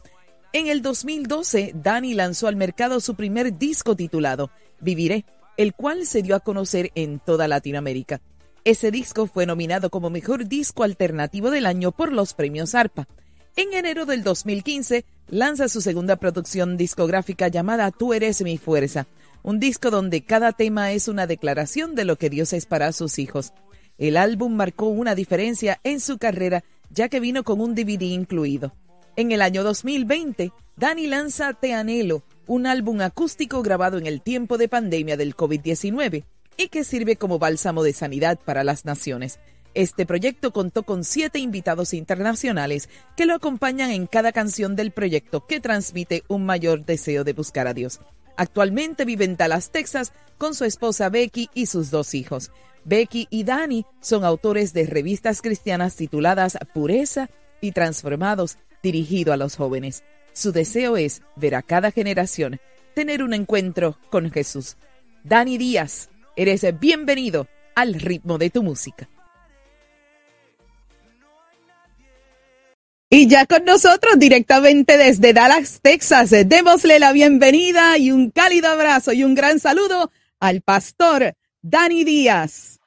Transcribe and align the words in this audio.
En 0.53 0.67
el 0.67 0.83
2012, 0.83 1.73
Dani 1.77 2.15
lanzó 2.15 2.49
al 2.49 2.57
mercado 2.57 2.99
su 3.01 3.15
primer 3.15 3.57
disco 3.59 3.95
titulado 3.95 4.51
Viviré, 4.81 5.25
el 5.57 5.75
cual 5.75 6.07
se 6.07 6.23
dio 6.23 6.37
a 6.37 6.41
conocer 6.41 6.91
en 6.95 7.19
toda 7.19 7.49
Latinoamérica. 7.49 8.21
Ese 8.65 8.91
disco 8.91 9.27
fue 9.27 9.47
nominado 9.47 9.91
como 9.91 10.11
mejor 10.11 10.47
disco 10.47 10.83
alternativo 10.83 11.51
del 11.51 11.67
año 11.67 11.93
por 11.93 12.13
los 12.13 12.35
premios 12.35 12.75
ARPA. 12.75 13.07
En 13.55 13.73
enero 13.73 14.07
del 14.07 14.23
2015 14.23 15.05
lanza 15.29 15.69
su 15.69 15.81
segunda 15.81 16.17
producción 16.17 16.77
discográfica 16.77 17.49
llamada 17.49 17.91
Tú 17.91 18.13
eres 18.13 18.43
mi 18.43 18.59
fuerza, 18.59 19.07
un 19.43 19.61
disco 19.61 19.91
donde 19.91 20.25
cada 20.25 20.53
tema 20.53 20.93
es 20.93 21.09
una 21.09 21.27
declaración 21.27 21.95
de 21.95 22.05
lo 22.05 22.17
que 22.17 22.29
Dios 22.29 22.53
es 22.53 22.67
para 22.67 22.93
sus 22.93 23.19
hijos. 23.19 23.53
El 23.99 24.17
álbum 24.17 24.55
marcó 24.55 24.87
una 24.87 25.15
diferencia 25.15 25.81
en 25.85 26.01
su 26.01 26.19
carrera 26.19 26.65
ya 26.91 27.09
que 27.09 27.21
vino 27.21 27.45
con 27.45 27.61
un 27.61 27.75
DVD 27.75 28.03
incluido. 28.03 28.73
En 29.17 29.33
el 29.33 29.41
año 29.43 29.63
2020, 29.63 30.53
Dani 30.77 31.07
lanza 31.07 31.55
Te 31.55 31.73
Anhelo, 31.73 32.23
un 32.47 32.67
álbum 32.67 33.01
acústico 33.01 33.63
grabado 33.63 33.99
en 33.99 34.07
el 34.07 34.21
tiempo 34.21 34.59
de 34.59 34.69
pandemia 34.69 35.17
del 35.17 35.37
COVID-19 35.37 36.25
y 36.57 36.69
que 36.69 36.85
sirve 36.85 37.17
como 37.17 37.39
bálsamo 37.39 37.83
de 37.83 37.93
sanidad 37.93 38.39
para 38.45 38.65
las 38.65 38.85
naciones. 38.85 39.39
Este 39.75 40.07
proyecto 40.07 40.53
contó 40.53 40.85
con 40.85 41.05
siete 41.05 41.39
invitados 41.39 41.93
internacionales 41.93 42.89
que 43.15 43.27
lo 43.27 43.35
acompañan 43.35 43.91
en 43.91 44.07
cada 44.07 44.33
canción 44.33 44.75
del 44.75 44.91
proyecto 44.91 45.47
que 45.47 45.61
transmite 45.61 46.23
un 46.29 46.47
mayor 46.47 46.87
deseo 46.87 47.25
de 47.25 47.35
buscar 47.35 47.67
a 47.67 47.75
Dios. 47.75 48.01
Actualmente 48.39 49.05
vive 49.05 49.27
en 49.27 49.37
Dallas, 49.37 49.71
Texas, 49.71 50.13
con 50.39 50.55
su 50.55 50.65
esposa 50.65 51.11
Becky 51.11 51.51
y 51.53 51.67
sus 51.67 51.91
dos 51.91 52.15
hijos. 52.15 52.51
Becky 52.85 53.27
y 53.31 53.45
Dani 53.45 53.85
son 54.01 54.25
autores 54.25 54.73
de 54.73 54.87
revistas 54.87 55.43
cristianas 55.43 55.97
tituladas 55.97 56.57
Pureza 56.73 57.29
y 57.61 57.73
Transformados, 57.73 58.59
dirigido 58.83 59.33
a 59.33 59.37
los 59.37 59.57
jóvenes. 59.57 60.05
Su 60.37 60.53
deseo 60.53 60.99
es 60.99 61.23
ver 61.35 61.55
a 61.55 61.63
cada 61.63 61.91
generación 61.91 62.61
tener 62.95 63.23
un 63.23 63.33
encuentro 63.33 63.99
con 64.11 64.31
Jesús. 64.31 64.77
Dani 65.25 65.57
Díaz, 65.57 66.11
eres 66.37 66.63
bienvenido 66.79 67.49
al 67.75 67.95
ritmo 67.95 68.37
de 68.37 68.51
tu 68.51 68.63
música. 68.63 69.09
Y 73.09 73.29
ya 73.29 73.47
con 73.47 73.65
nosotros 73.65 74.19
directamente 74.19 74.99
desde 74.99 75.33
Dallas, 75.33 75.81
Texas, 75.81 76.29
démosle 76.45 76.99
la 76.99 77.13
bienvenida 77.13 77.97
y 77.97 78.11
un 78.11 78.31
cálido 78.31 78.69
abrazo 78.69 79.15
y 79.15 79.25
un 79.25 79.35
gran 79.35 79.59
saludo 79.59 80.13
al 80.39 80.61
pastor 80.61 81.35
Dani 81.63 82.05
Díaz. 82.05 82.79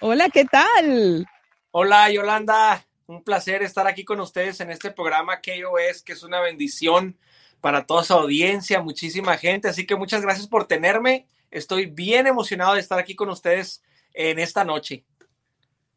Hola, 0.00 0.28
¿qué 0.28 0.44
tal? 0.44 1.26
Hola, 1.72 2.08
Yolanda. 2.12 2.86
Un 3.06 3.22
placer 3.22 3.62
estar 3.62 3.86
aquí 3.86 4.04
con 4.04 4.18
ustedes 4.20 4.60
en 4.60 4.70
este 4.70 4.90
programa 4.90 5.40
KOS, 5.42 6.02
que 6.02 6.14
es 6.14 6.22
una 6.22 6.40
bendición 6.40 7.18
para 7.60 7.84
toda 7.84 8.02
su 8.02 8.14
audiencia, 8.14 8.82
muchísima 8.82 9.36
gente. 9.36 9.68
Así 9.68 9.86
que 9.86 9.94
muchas 9.94 10.22
gracias 10.22 10.46
por 10.46 10.66
tenerme. 10.66 11.26
Estoy 11.50 11.86
bien 11.86 12.26
emocionado 12.26 12.74
de 12.74 12.80
estar 12.80 12.98
aquí 12.98 13.14
con 13.14 13.28
ustedes 13.28 13.82
en 14.14 14.38
esta 14.38 14.64
noche. 14.64 15.04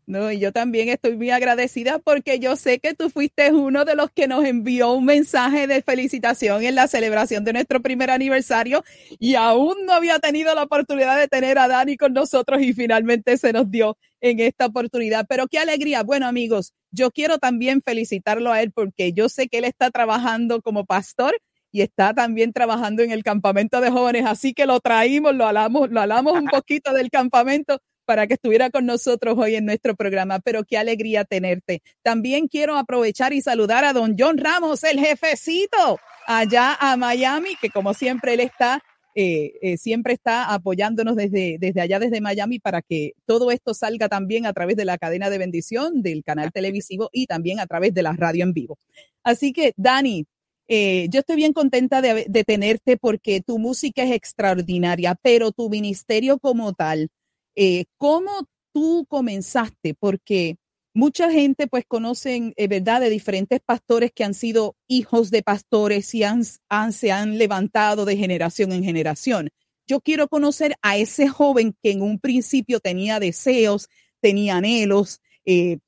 No, 0.08 0.32
y 0.32 0.40
yo 0.40 0.54
también 0.54 0.88
estoy 0.88 1.18
muy 1.18 1.32
agradecida 1.32 2.00
porque 2.00 2.40
yo 2.40 2.56
sé 2.56 2.80
que 2.80 2.94
tú 2.94 3.10
fuiste 3.10 3.52
uno 3.52 3.84
de 3.84 3.94
los 3.94 4.10
que 4.10 4.26
nos 4.26 4.46
envió 4.46 4.94
un 4.94 5.04
mensaje 5.04 5.68
de 5.68 5.82
felicitación 5.82 6.64
en 6.64 6.76
la 6.76 6.88
celebración 6.88 7.44
de 7.44 7.52
nuestro 7.52 7.82
primer 7.82 8.10
aniversario 8.10 8.86
y 9.20 9.36
aún 9.36 9.86
no 9.86 9.92
había 9.92 10.20
tenido 10.20 10.56
la 10.56 10.64
oportunidad 10.64 11.20
de 11.20 11.28
tener 11.28 11.60
a 11.60 11.68
Dani 11.68 11.98
con 11.98 12.14
nosotros 12.14 12.62
y 12.62 12.72
finalmente 12.72 13.38
se 13.38 13.52
nos 13.52 13.70
dio 13.70 13.98
en 14.22 14.40
esta 14.40 14.68
oportunidad. 14.68 15.26
Pero 15.28 15.48
qué 15.48 15.60
alegría. 15.60 16.04
Bueno, 16.04 16.26
amigos, 16.26 16.74
yo 16.90 17.12
quiero 17.12 17.38
también 17.38 17.82
felicitarlo 17.84 18.54
a 18.54 18.62
él 18.62 18.72
porque 18.72 19.12
yo 19.12 19.28
sé 19.28 19.50
que 19.50 19.58
él 19.58 19.66
está 19.66 19.92
trabajando 19.92 20.62
como 20.62 20.86
pastor 20.86 21.36
y 21.70 21.82
está 21.82 22.14
también 22.14 22.54
trabajando 22.54 23.04
en 23.04 23.12
el 23.12 23.24
campamento 23.24 23.82
de 23.82 23.92
jóvenes, 23.92 24.26
así 24.26 24.54
que 24.54 24.66
lo 24.66 24.80
traímos, 24.80 25.36
lo 25.36 25.46
hablamos, 25.46 25.90
lo 25.92 26.00
hablamos 26.00 26.32
un 26.32 26.46
poquito 26.64 26.94
del 26.94 27.10
campamento 27.10 27.82
para 28.08 28.26
que 28.26 28.36
estuviera 28.36 28.70
con 28.70 28.86
nosotros 28.86 29.38
hoy 29.38 29.56
en 29.56 29.66
nuestro 29.66 29.94
programa, 29.94 30.40
pero 30.40 30.64
qué 30.64 30.78
alegría 30.78 31.26
tenerte. 31.26 31.82
También 32.02 32.48
quiero 32.48 32.78
aprovechar 32.78 33.34
y 33.34 33.42
saludar 33.42 33.84
a 33.84 33.92
don 33.92 34.16
John 34.18 34.38
Ramos, 34.38 34.82
el 34.86 34.98
jefecito, 34.98 36.00
allá 36.26 36.78
a 36.80 36.96
Miami, 36.96 37.58
que 37.60 37.70
como 37.70 37.94
siempre 37.94 38.36
él 38.36 38.40
está, 38.40 38.82
eh, 39.14 39.56
eh, 39.62 39.78
siempre 39.78 40.14
está 40.14 40.54
apoyándonos 40.54 41.18
desde, 41.18 41.58
desde 41.60 41.82
allá, 41.82 42.00
desde 42.00 42.22
Miami, 42.22 42.60
para 42.60 42.82
que 42.82 43.12
todo 43.26 43.52
esto 43.52 43.74
salga 43.74 44.08
también 44.08 44.46
a 44.46 44.54
través 44.54 44.78
de 44.78 44.86
la 44.86 44.98
cadena 44.98 45.30
de 45.30 45.40
bendición, 45.40 46.02
del 46.02 46.24
canal 46.24 46.54
televisivo 46.54 47.10
y 47.12 47.28
también 47.28 47.60
a 47.60 47.68
través 47.68 47.94
de 47.94 48.04
la 48.04 48.14
radio 48.14 48.46
en 48.46 48.54
vivo. 48.54 48.80
Así 49.22 49.52
que, 49.52 49.74
Dani, 49.76 50.26
eh, 50.70 51.08
yo 51.10 51.20
estoy 51.20 51.36
bien 51.36 51.52
contenta 51.52 52.02
de, 52.02 52.26
de, 52.30 52.44
tenerte 52.46 52.96
porque 52.96 53.42
tu 53.42 53.60
música 53.60 54.04
es 54.04 54.12
extraordinaria, 54.12 55.14
pero 55.22 55.52
tu 55.52 55.70
ministerio 55.70 56.40
como 56.40 56.72
tal 56.72 57.10
eh, 57.58 57.86
¿Cómo 57.98 58.32
tú 58.72 59.08
comenzaste? 59.10 59.96
Porque 59.96 60.58
mucha 60.94 61.32
gente 61.32 61.66
pues 61.68 61.86
conocen, 61.88 62.54
eh, 62.56 62.68
¿verdad?, 62.68 63.02
de 63.02 63.10
diferentes 63.10 63.60
pastores 63.66 64.12
que 64.14 64.24
han 64.24 64.36
sido 64.36 64.76
hijos 64.88 65.32
de 65.32 65.42
pastores 65.42 66.14
y 66.14 66.24
han, 66.24 66.44
se 66.44 67.12
han 67.12 67.40
levantado 67.40 68.06
de 68.06 68.16
generación 68.16 68.72
en 68.72 68.84
generación. 68.84 69.50
Yo 69.88 70.02
quiero 70.02 70.28
conocer 70.28 70.76
a 70.84 70.98
ese 70.98 71.30
joven 71.30 71.76
que 71.82 71.92
en 71.92 72.04
un 72.04 72.20
principio 72.20 72.80
tenía 72.80 73.20
deseos, 73.20 73.90
tenía 74.22 74.58
anhelos, 74.58 75.20
eh, 75.46 75.80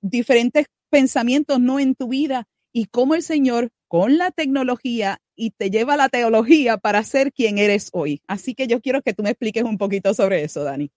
diferentes 0.00 0.66
pensamientos 0.90 1.58
no 1.58 1.80
en 1.80 1.96
tu 1.96 2.08
vida 2.08 2.46
y 2.72 2.86
cómo 2.86 3.16
el 3.16 3.22
Señor 3.22 3.70
con 3.88 4.16
la 4.16 4.30
tecnología 4.30 5.20
y 5.36 5.50
te 5.50 5.70
lleva 5.70 5.96
la 5.96 6.08
teología 6.08 6.76
para 6.76 7.02
ser 7.02 7.32
quien 7.32 7.58
eres 7.58 7.90
hoy. 7.92 8.22
Así 8.26 8.54
que 8.54 8.66
yo 8.66 8.80
quiero 8.80 9.02
que 9.02 9.14
tú 9.14 9.22
me 9.22 9.30
expliques 9.30 9.64
un 9.64 9.78
poquito 9.78 10.14
sobre 10.14 10.44
eso, 10.44 10.64
Dani. 10.64 10.90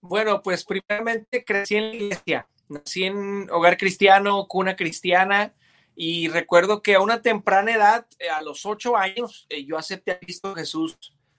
Bueno, 0.00 0.42
pues 0.42 0.64
primeramente 0.64 1.44
crecí 1.44 1.76
en 1.76 1.88
la 1.90 1.94
iglesia, 1.96 2.48
nací 2.68 3.04
en 3.04 3.48
hogar 3.50 3.76
cristiano, 3.76 4.46
cuna 4.46 4.76
cristiana, 4.76 5.54
y 5.96 6.28
recuerdo 6.28 6.82
que 6.82 6.94
a 6.94 7.00
una 7.00 7.22
temprana 7.22 7.72
edad, 7.72 8.06
eh, 8.18 8.28
a 8.28 8.42
los 8.42 8.66
ocho 8.66 8.96
años, 8.96 9.46
eh, 9.48 9.64
yo 9.64 9.78
acepté 9.78 10.12
a 10.12 10.18
Cristo 10.18 10.54
Jesús 10.54 10.96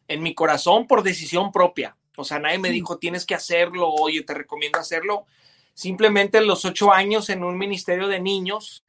en 0.07 0.23
mi 0.23 0.33
corazón 0.33 0.87
por 0.87 1.03
decisión 1.03 1.51
propia. 1.51 1.97
O 2.15 2.23
sea, 2.23 2.39
nadie 2.39 2.57
me 2.57 2.69
dijo, 2.69 2.97
tienes 2.97 3.25
que 3.25 3.35
hacerlo, 3.35 3.89
oye, 3.89 4.23
te 4.23 4.33
recomiendo 4.33 4.79
hacerlo. 4.79 5.25
Simplemente 5.73 6.37
en 6.37 6.47
los 6.47 6.63
ocho 6.63 6.93
años 6.93 7.29
en 7.29 7.43
un 7.43 7.57
ministerio 7.57 8.07
de 8.07 8.21
niños, 8.21 8.85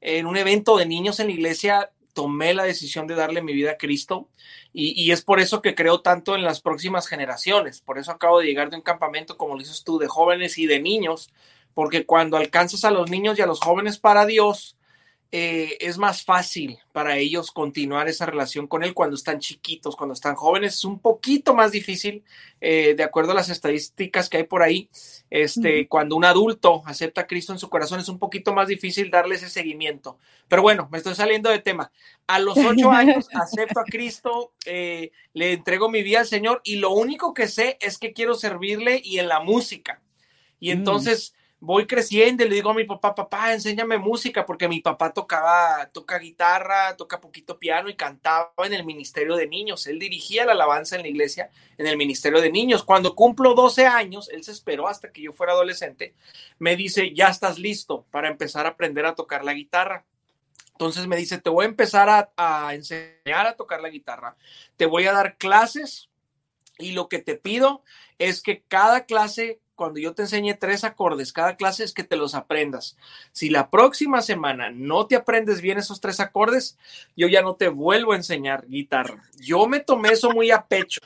en 0.00 0.26
un 0.26 0.36
evento 0.36 0.78
de 0.78 0.86
niños 0.86 1.20
en 1.20 1.26
la 1.26 1.32
iglesia, 1.34 1.90
tomé 2.14 2.54
la 2.54 2.64
decisión 2.64 3.06
de 3.06 3.14
darle 3.14 3.42
mi 3.42 3.52
vida 3.52 3.72
a 3.72 3.76
Cristo 3.76 4.28
y, 4.72 5.10
es 5.12 5.22
por 5.22 5.38
eso 5.38 5.60
que 5.60 5.74
creo 5.74 6.00
tanto 6.00 6.34
en 6.34 6.42
las 6.42 6.60
próximas 6.60 7.06
generaciones. 7.06 7.80
Por 7.80 7.98
eso 7.98 8.10
acabo 8.10 8.40
de 8.40 8.46
llegar 8.46 8.70
de 8.70 8.76
un 8.76 8.82
campamento, 8.82 9.36
como 9.36 9.54
lo 9.54 9.60
dices 9.60 9.84
tú, 9.84 9.98
de 9.98 10.08
jóvenes 10.08 10.58
y 10.58 10.66
de 10.66 10.80
niños, 10.80 11.30
porque 11.74 12.06
cuando 12.06 12.36
alcanzas 12.36 12.84
a 12.84 12.90
los 12.90 13.10
niños 13.10 13.38
y 13.38 13.42
a 13.42 13.46
los 13.46 13.60
jóvenes 13.60 13.98
para 13.98 14.26
Dios, 14.26 14.76
eh, 15.36 15.78
es 15.80 15.98
más 15.98 16.22
fácil 16.22 16.78
para 16.92 17.16
ellos 17.16 17.50
continuar 17.50 18.06
esa 18.06 18.24
relación 18.24 18.68
con 18.68 18.84
él 18.84 18.94
cuando 18.94 19.16
están 19.16 19.40
chiquitos, 19.40 19.96
cuando 19.96 20.12
están 20.12 20.36
jóvenes. 20.36 20.76
Es 20.76 20.84
un 20.84 21.00
poquito 21.00 21.54
más 21.54 21.72
difícil, 21.72 22.22
eh, 22.60 22.94
de 22.96 23.02
acuerdo 23.02 23.32
a 23.32 23.34
las 23.34 23.48
estadísticas 23.48 24.28
que 24.28 24.36
hay 24.36 24.44
por 24.44 24.62
ahí. 24.62 24.88
Este, 25.30 25.88
Cuando 25.88 26.14
un 26.14 26.24
adulto 26.24 26.84
acepta 26.86 27.22
a 27.22 27.26
Cristo 27.26 27.52
en 27.52 27.58
su 27.58 27.68
corazón, 27.68 27.98
es 27.98 28.08
un 28.08 28.20
poquito 28.20 28.54
más 28.54 28.68
difícil 28.68 29.10
darle 29.10 29.34
ese 29.34 29.50
seguimiento. 29.50 30.20
Pero 30.46 30.62
bueno, 30.62 30.88
me 30.92 30.98
estoy 30.98 31.16
saliendo 31.16 31.50
de 31.50 31.58
tema. 31.58 31.90
A 32.28 32.38
los 32.38 32.56
ocho 32.56 32.90
años 32.92 33.26
acepto 33.34 33.80
a 33.80 33.84
Cristo, 33.84 34.52
eh, 34.66 35.10
le 35.32 35.54
entrego 35.54 35.90
mi 35.90 36.04
vida 36.04 36.20
al 36.20 36.26
Señor 36.28 36.60
y 36.62 36.76
lo 36.76 36.92
único 36.92 37.34
que 37.34 37.48
sé 37.48 37.76
es 37.80 37.98
que 37.98 38.12
quiero 38.12 38.36
servirle 38.36 39.00
y 39.02 39.18
en 39.18 39.26
la 39.26 39.40
música. 39.40 40.00
Y 40.60 40.68
mm. 40.68 40.78
entonces 40.78 41.34
voy 41.64 41.86
creciendo 41.86 42.44
le 42.44 42.54
digo 42.54 42.70
a 42.70 42.74
mi 42.74 42.84
papá, 42.84 43.14
papá, 43.14 43.52
enséñame 43.54 43.96
música, 43.96 44.44
porque 44.44 44.68
mi 44.68 44.80
papá 44.80 45.12
tocaba, 45.12 45.88
toca 45.92 46.18
guitarra, 46.18 46.94
toca 46.96 47.20
poquito 47.20 47.58
piano 47.58 47.88
y 47.88 47.94
cantaba 47.94 48.52
en 48.58 48.74
el 48.74 48.84
Ministerio 48.84 49.34
de 49.34 49.48
Niños. 49.48 49.86
Él 49.86 49.98
dirigía 49.98 50.44
la 50.44 50.52
alabanza 50.52 50.96
en 50.96 51.02
la 51.02 51.08
iglesia 51.08 51.50
en 51.78 51.86
el 51.86 51.96
Ministerio 51.96 52.40
de 52.42 52.52
Niños. 52.52 52.84
Cuando 52.84 53.14
cumplo 53.14 53.54
12 53.54 53.86
años, 53.86 54.28
él 54.28 54.44
se 54.44 54.52
esperó 54.52 54.88
hasta 54.88 55.10
que 55.10 55.22
yo 55.22 55.32
fuera 55.32 55.52
adolescente, 55.52 56.14
me 56.58 56.76
dice, 56.76 57.14
ya 57.14 57.28
estás 57.28 57.58
listo 57.58 58.04
para 58.10 58.28
empezar 58.28 58.66
a 58.66 58.70
aprender 58.70 59.06
a 59.06 59.14
tocar 59.14 59.44
la 59.44 59.54
guitarra. 59.54 60.04
Entonces 60.72 61.06
me 61.06 61.16
dice, 61.16 61.38
te 61.38 61.50
voy 61.50 61.64
a 61.64 61.68
empezar 61.68 62.30
a 62.36 62.74
enseñar 62.74 63.46
a 63.46 63.56
tocar 63.56 63.80
la 63.80 63.88
guitarra, 63.88 64.36
te 64.76 64.86
voy 64.86 65.06
a 65.06 65.12
dar 65.12 65.38
clases 65.38 66.10
y 66.78 66.92
lo 66.92 67.08
que 67.08 67.20
te 67.20 67.36
pido 67.36 67.82
es 68.18 68.42
que 68.42 68.62
cada 68.62 69.04
clase 69.06 69.60
cuando 69.74 70.00
yo 70.00 70.14
te 70.14 70.22
enseñe 70.22 70.54
tres 70.54 70.84
acordes, 70.84 71.32
cada 71.32 71.56
clase 71.56 71.84
es 71.84 71.92
que 71.92 72.04
te 72.04 72.16
los 72.16 72.34
aprendas. 72.34 72.96
Si 73.32 73.50
la 73.50 73.70
próxima 73.70 74.22
semana 74.22 74.70
no 74.70 75.06
te 75.06 75.16
aprendes 75.16 75.60
bien 75.60 75.78
esos 75.78 76.00
tres 76.00 76.20
acordes, 76.20 76.78
yo 77.16 77.28
ya 77.28 77.42
no 77.42 77.54
te 77.54 77.68
vuelvo 77.68 78.12
a 78.12 78.16
enseñar 78.16 78.66
guitarra. 78.66 79.22
Yo 79.38 79.66
me 79.66 79.80
tomé 79.80 80.10
eso 80.10 80.30
muy 80.30 80.50
a 80.50 80.66
pecho. 80.66 81.00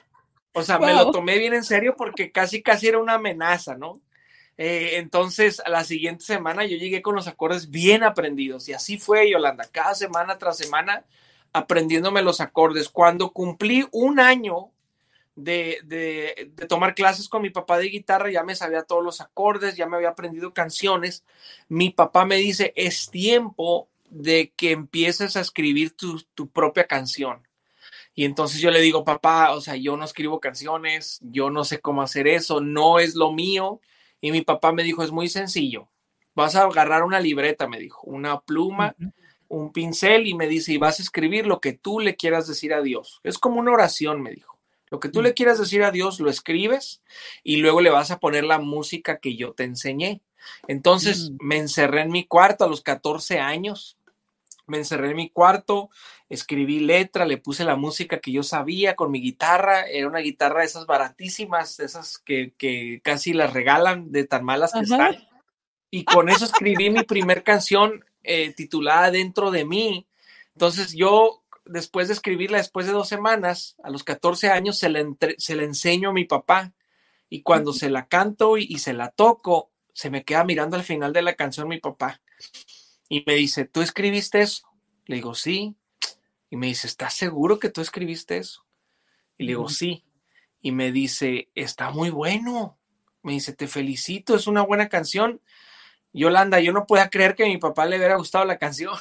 O 0.52 0.62
sea, 0.62 0.78
me 0.78 0.92
lo 0.92 1.10
tomé 1.10 1.38
bien 1.38 1.54
en 1.54 1.64
serio 1.64 1.94
porque 1.96 2.32
casi, 2.32 2.62
casi 2.62 2.88
era 2.88 2.98
una 2.98 3.14
amenaza, 3.14 3.76
¿no? 3.76 4.00
Eh, 4.56 4.96
entonces, 4.96 5.60
a 5.64 5.70
la 5.70 5.84
siguiente 5.84 6.24
semana 6.24 6.64
yo 6.64 6.76
llegué 6.76 7.00
con 7.00 7.14
los 7.14 7.28
acordes 7.28 7.70
bien 7.70 8.02
aprendidos 8.02 8.68
y 8.68 8.72
así 8.72 8.98
fue, 8.98 9.30
Yolanda, 9.30 9.68
cada 9.70 9.94
semana 9.94 10.36
tras 10.36 10.58
semana 10.58 11.04
aprendiéndome 11.52 12.22
los 12.22 12.40
acordes. 12.40 12.88
Cuando 12.88 13.30
cumplí 13.30 13.86
un 13.92 14.18
año 14.18 14.72
de, 15.38 16.52
tomar 16.68 16.94
clases 16.94 17.28
con 17.28 17.42
mi 17.42 17.50
papá 17.50 17.78
de 17.78 17.88
guitarra, 17.88 18.30
ya 18.30 18.42
me 18.42 18.54
sabía 18.54 18.82
todos 18.82 19.04
los 19.04 19.20
acordes, 19.20 19.76
ya 19.76 19.86
me 19.86 19.96
había 19.96 20.10
aprendido 20.10 20.52
canciones. 20.52 21.24
Mi 21.68 21.90
papá 21.90 22.24
me 22.24 22.36
dice, 22.36 22.72
es 22.76 23.10
tiempo 23.10 23.88
de 24.10 24.52
que 24.56 24.72
empieces 24.72 25.36
a 25.36 25.40
escribir 25.40 25.96
tu, 25.96 26.20
tu 26.34 26.48
propia 26.48 26.86
canción. 26.86 27.46
Y 28.14 28.24
entonces 28.24 28.60
yo 28.60 28.70
le 28.70 28.80
digo, 28.80 29.04
papá, 29.04 29.52
o 29.52 29.60
sea, 29.60 29.76
yo 29.76 29.96
no 29.96 30.04
escribo 30.04 30.40
canciones, 30.40 31.20
yo 31.22 31.50
no 31.50 31.64
sé 31.64 31.80
cómo 31.80 32.02
hacer 32.02 32.26
eso, 32.26 32.60
no 32.60 32.98
es 32.98 33.14
lo 33.14 33.32
mío. 33.32 33.80
Y 34.20 34.32
mi 34.32 34.42
papá 34.42 34.72
me 34.72 34.82
dijo, 34.82 35.04
es 35.04 35.12
muy 35.12 35.28
sencillo, 35.28 35.88
vas 36.34 36.56
a 36.56 36.64
agarrar 36.64 37.04
una 37.04 37.20
libreta, 37.20 37.68
me 37.68 37.78
dijo, 37.78 38.02
una 38.02 38.40
pluma, 38.40 38.96
un 39.46 39.72
pincel 39.72 40.26
y 40.26 40.34
me 40.34 40.48
dice, 40.48 40.72
y 40.72 40.78
vas 40.78 40.98
a 40.98 41.02
escribir 41.02 41.46
lo 41.46 41.60
que 41.60 41.74
tú 41.74 42.00
le 42.00 42.16
quieras 42.16 42.48
decir 42.48 42.74
a 42.74 42.82
Dios. 42.82 43.20
Es 43.22 43.38
como 43.38 43.60
una 43.60 43.72
oración, 43.72 44.20
me 44.20 44.32
dijo. 44.32 44.57
Lo 44.90 45.00
que 45.00 45.08
tú 45.08 45.22
le 45.22 45.34
quieras 45.34 45.58
decir 45.58 45.82
a 45.82 45.90
Dios, 45.90 46.20
lo 46.20 46.30
escribes 46.30 47.02
y 47.42 47.56
luego 47.56 47.80
le 47.80 47.90
vas 47.90 48.10
a 48.10 48.18
poner 48.18 48.44
la 48.44 48.58
música 48.58 49.18
que 49.18 49.36
yo 49.36 49.52
te 49.52 49.64
enseñé. 49.64 50.22
Entonces 50.66 51.32
me 51.40 51.56
encerré 51.56 52.02
en 52.02 52.10
mi 52.10 52.26
cuarto 52.26 52.64
a 52.64 52.68
los 52.68 52.82
14 52.82 53.40
años. 53.40 53.96
Me 54.66 54.78
encerré 54.78 55.10
en 55.10 55.16
mi 55.16 55.30
cuarto, 55.30 55.88
escribí 56.28 56.80
letra, 56.80 57.24
le 57.24 57.38
puse 57.38 57.64
la 57.64 57.76
música 57.76 58.20
que 58.20 58.32
yo 58.32 58.42
sabía 58.42 58.96
con 58.96 59.10
mi 59.10 59.20
guitarra. 59.20 59.86
Era 59.86 60.08
una 60.08 60.18
guitarra 60.18 60.60
de 60.60 60.66
esas 60.66 60.84
baratísimas, 60.84 61.80
esas 61.80 62.18
que, 62.18 63.00
casi 63.02 63.32
las 63.32 63.54
regalan 63.54 64.12
de 64.12 64.24
tan 64.24 64.44
malas 64.44 64.72
que 64.72 64.80
están. 64.80 65.26
Y 65.90 66.04
con 66.04 66.28
eso 66.28 66.44
escribí 66.44 66.90
mi 66.90 67.02
primer 67.04 67.42
canción 67.42 68.04
eh, 68.22 68.52
titulada 68.52 69.10
Dentro 69.10 69.50
de 69.50 69.64
mí. 69.64 70.06
Entonces 70.52 70.92
yo 70.92 71.42
después 71.68 72.08
de 72.08 72.14
escribirla, 72.14 72.58
después 72.58 72.86
de 72.86 72.92
dos 72.92 73.08
semanas, 73.08 73.76
a 73.82 73.90
los 73.90 74.04
14 74.04 74.50
años, 74.50 74.78
se 74.78 74.88
la, 74.88 75.04
se 75.36 75.52
enseño 75.52 76.10
a 76.10 76.12
mi 76.12 76.24
papá. 76.24 76.72
Y 77.28 77.42
cuando 77.42 77.72
se 77.72 77.90
la 77.90 78.08
canto 78.08 78.56
y, 78.56 78.78
se 78.78 78.94
la 78.94 79.10
toco, 79.10 79.70
se 79.92 80.10
me 80.10 80.24
queda 80.24 80.44
mirando 80.44 80.76
al 80.76 80.82
final 80.82 81.12
de 81.12 81.22
la 81.22 81.34
canción 81.34 81.68
mi 81.68 81.78
papá. 81.78 82.20
Y 83.08 83.22
me 83.26 83.34
dice, 83.34 83.66
¿tú 83.66 83.82
escribiste 83.82 84.40
eso? 84.40 84.66
Le 85.04 85.16
digo, 85.16 85.34
sí. 85.34 85.76
Y 86.50 86.56
me 86.56 86.68
dice, 86.68 86.86
¿estás 86.86 87.14
seguro 87.14 87.58
que 87.58 87.68
tú 87.68 87.80
escribiste 87.80 88.38
eso? 88.38 88.66
Y 89.36 89.44
le 89.44 89.50
digo, 89.50 89.68
sí. 89.68 90.04
Y 90.60 90.72
me 90.72 90.90
dice, 90.90 91.50
está 91.54 91.90
muy 91.90 92.10
bueno. 92.10 92.78
Me 93.22 93.32
dice, 93.32 93.52
te 93.52 93.68
felicito, 93.68 94.34
es 94.34 94.46
una 94.46 94.62
buena 94.62 94.88
canción. 94.88 95.42
Yolanda, 96.12 96.60
yo 96.60 96.72
no 96.72 96.86
puedo 96.86 97.08
creer 97.10 97.34
que 97.34 97.44
a 97.44 97.48
mi 97.48 97.58
papá 97.58 97.84
le 97.84 97.98
hubiera 97.98 98.16
gustado 98.16 98.44
la 98.46 98.58
canción. 98.58 98.94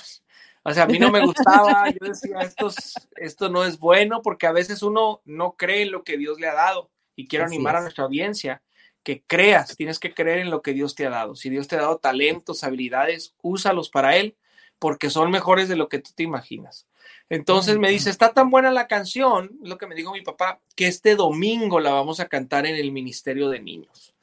O 0.67 0.73
sea, 0.73 0.83
a 0.83 0.87
mí 0.87 0.99
no 0.99 1.09
me 1.11 1.25
gustaba, 1.25 1.89
yo 1.89 1.97
decía, 2.01 2.39
esto, 2.41 2.69
esto 3.15 3.47
no 3.47 3.63
es 3.63 3.79
bueno 3.79 4.21
porque 4.21 4.47
a 4.47 4.51
veces 4.51 4.83
uno 4.83 5.21
no 5.23 5.53
cree 5.53 5.83
en 5.83 5.91
lo 5.91 6.03
que 6.03 6.17
Dios 6.17 6.41
le 6.41 6.49
ha 6.49 6.53
dado 6.53 6.91
y 7.15 7.25
quiero 7.29 7.45
animar 7.45 7.77
a 7.77 7.81
nuestra 7.81 8.03
audiencia 8.03 8.61
que 9.01 9.23
creas, 9.25 9.77
tienes 9.77 9.97
que 9.97 10.13
creer 10.13 10.39
en 10.39 10.49
lo 10.49 10.61
que 10.61 10.73
Dios 10.73 10.93
te 10.93 11.05
ha 11.05 11.09
dado. 11.09 11.37
Si 11.37 11.49
Dios 11.49 11.69
te 11.69 11.77
ha 11.77 11.83
dado 11.83 11.99
talentos, 11.99 12.65
habilidades, 12.65 13.33
úsalos 13.41 13.89
para 13.89 14.17
Él 14.17 14.35
porque 14.77 15.09
son 15.09 15.31
mejores 15.31 15.69
de 15.69 15.77
lo 15.77 15.87
que 15.87 15.99
tú 15.99 16.11
te 16.13 16.23
imaginas. 16.23 16.85
Entonces 17.29 17.77
me 17.77 17.89
dice, 17.89 18.09
está 18.09 18.33
tan 18.33 18.49
buena 18.49 18.69
la 18.69 18.87
canción, 18.87 19.57
lo 19.63 19.77
que 19.77 19.87
me 19.87 19.95
dijo 19.95 20.11
mi 20.11 20.21
papá, 20.21 20.59
que 20.75 20.87
este 20.87 21.15
domingo 21.15 21.79
la 21.79 21.93
vamos 21.93 22.19
a 22.19 22.27
cantar 22.27 22.65
en 22.65 22.75
el 22.75 22.91
Ministerio 22.91 23.47
de 23.47 23.61
Niños. 23.61 24.13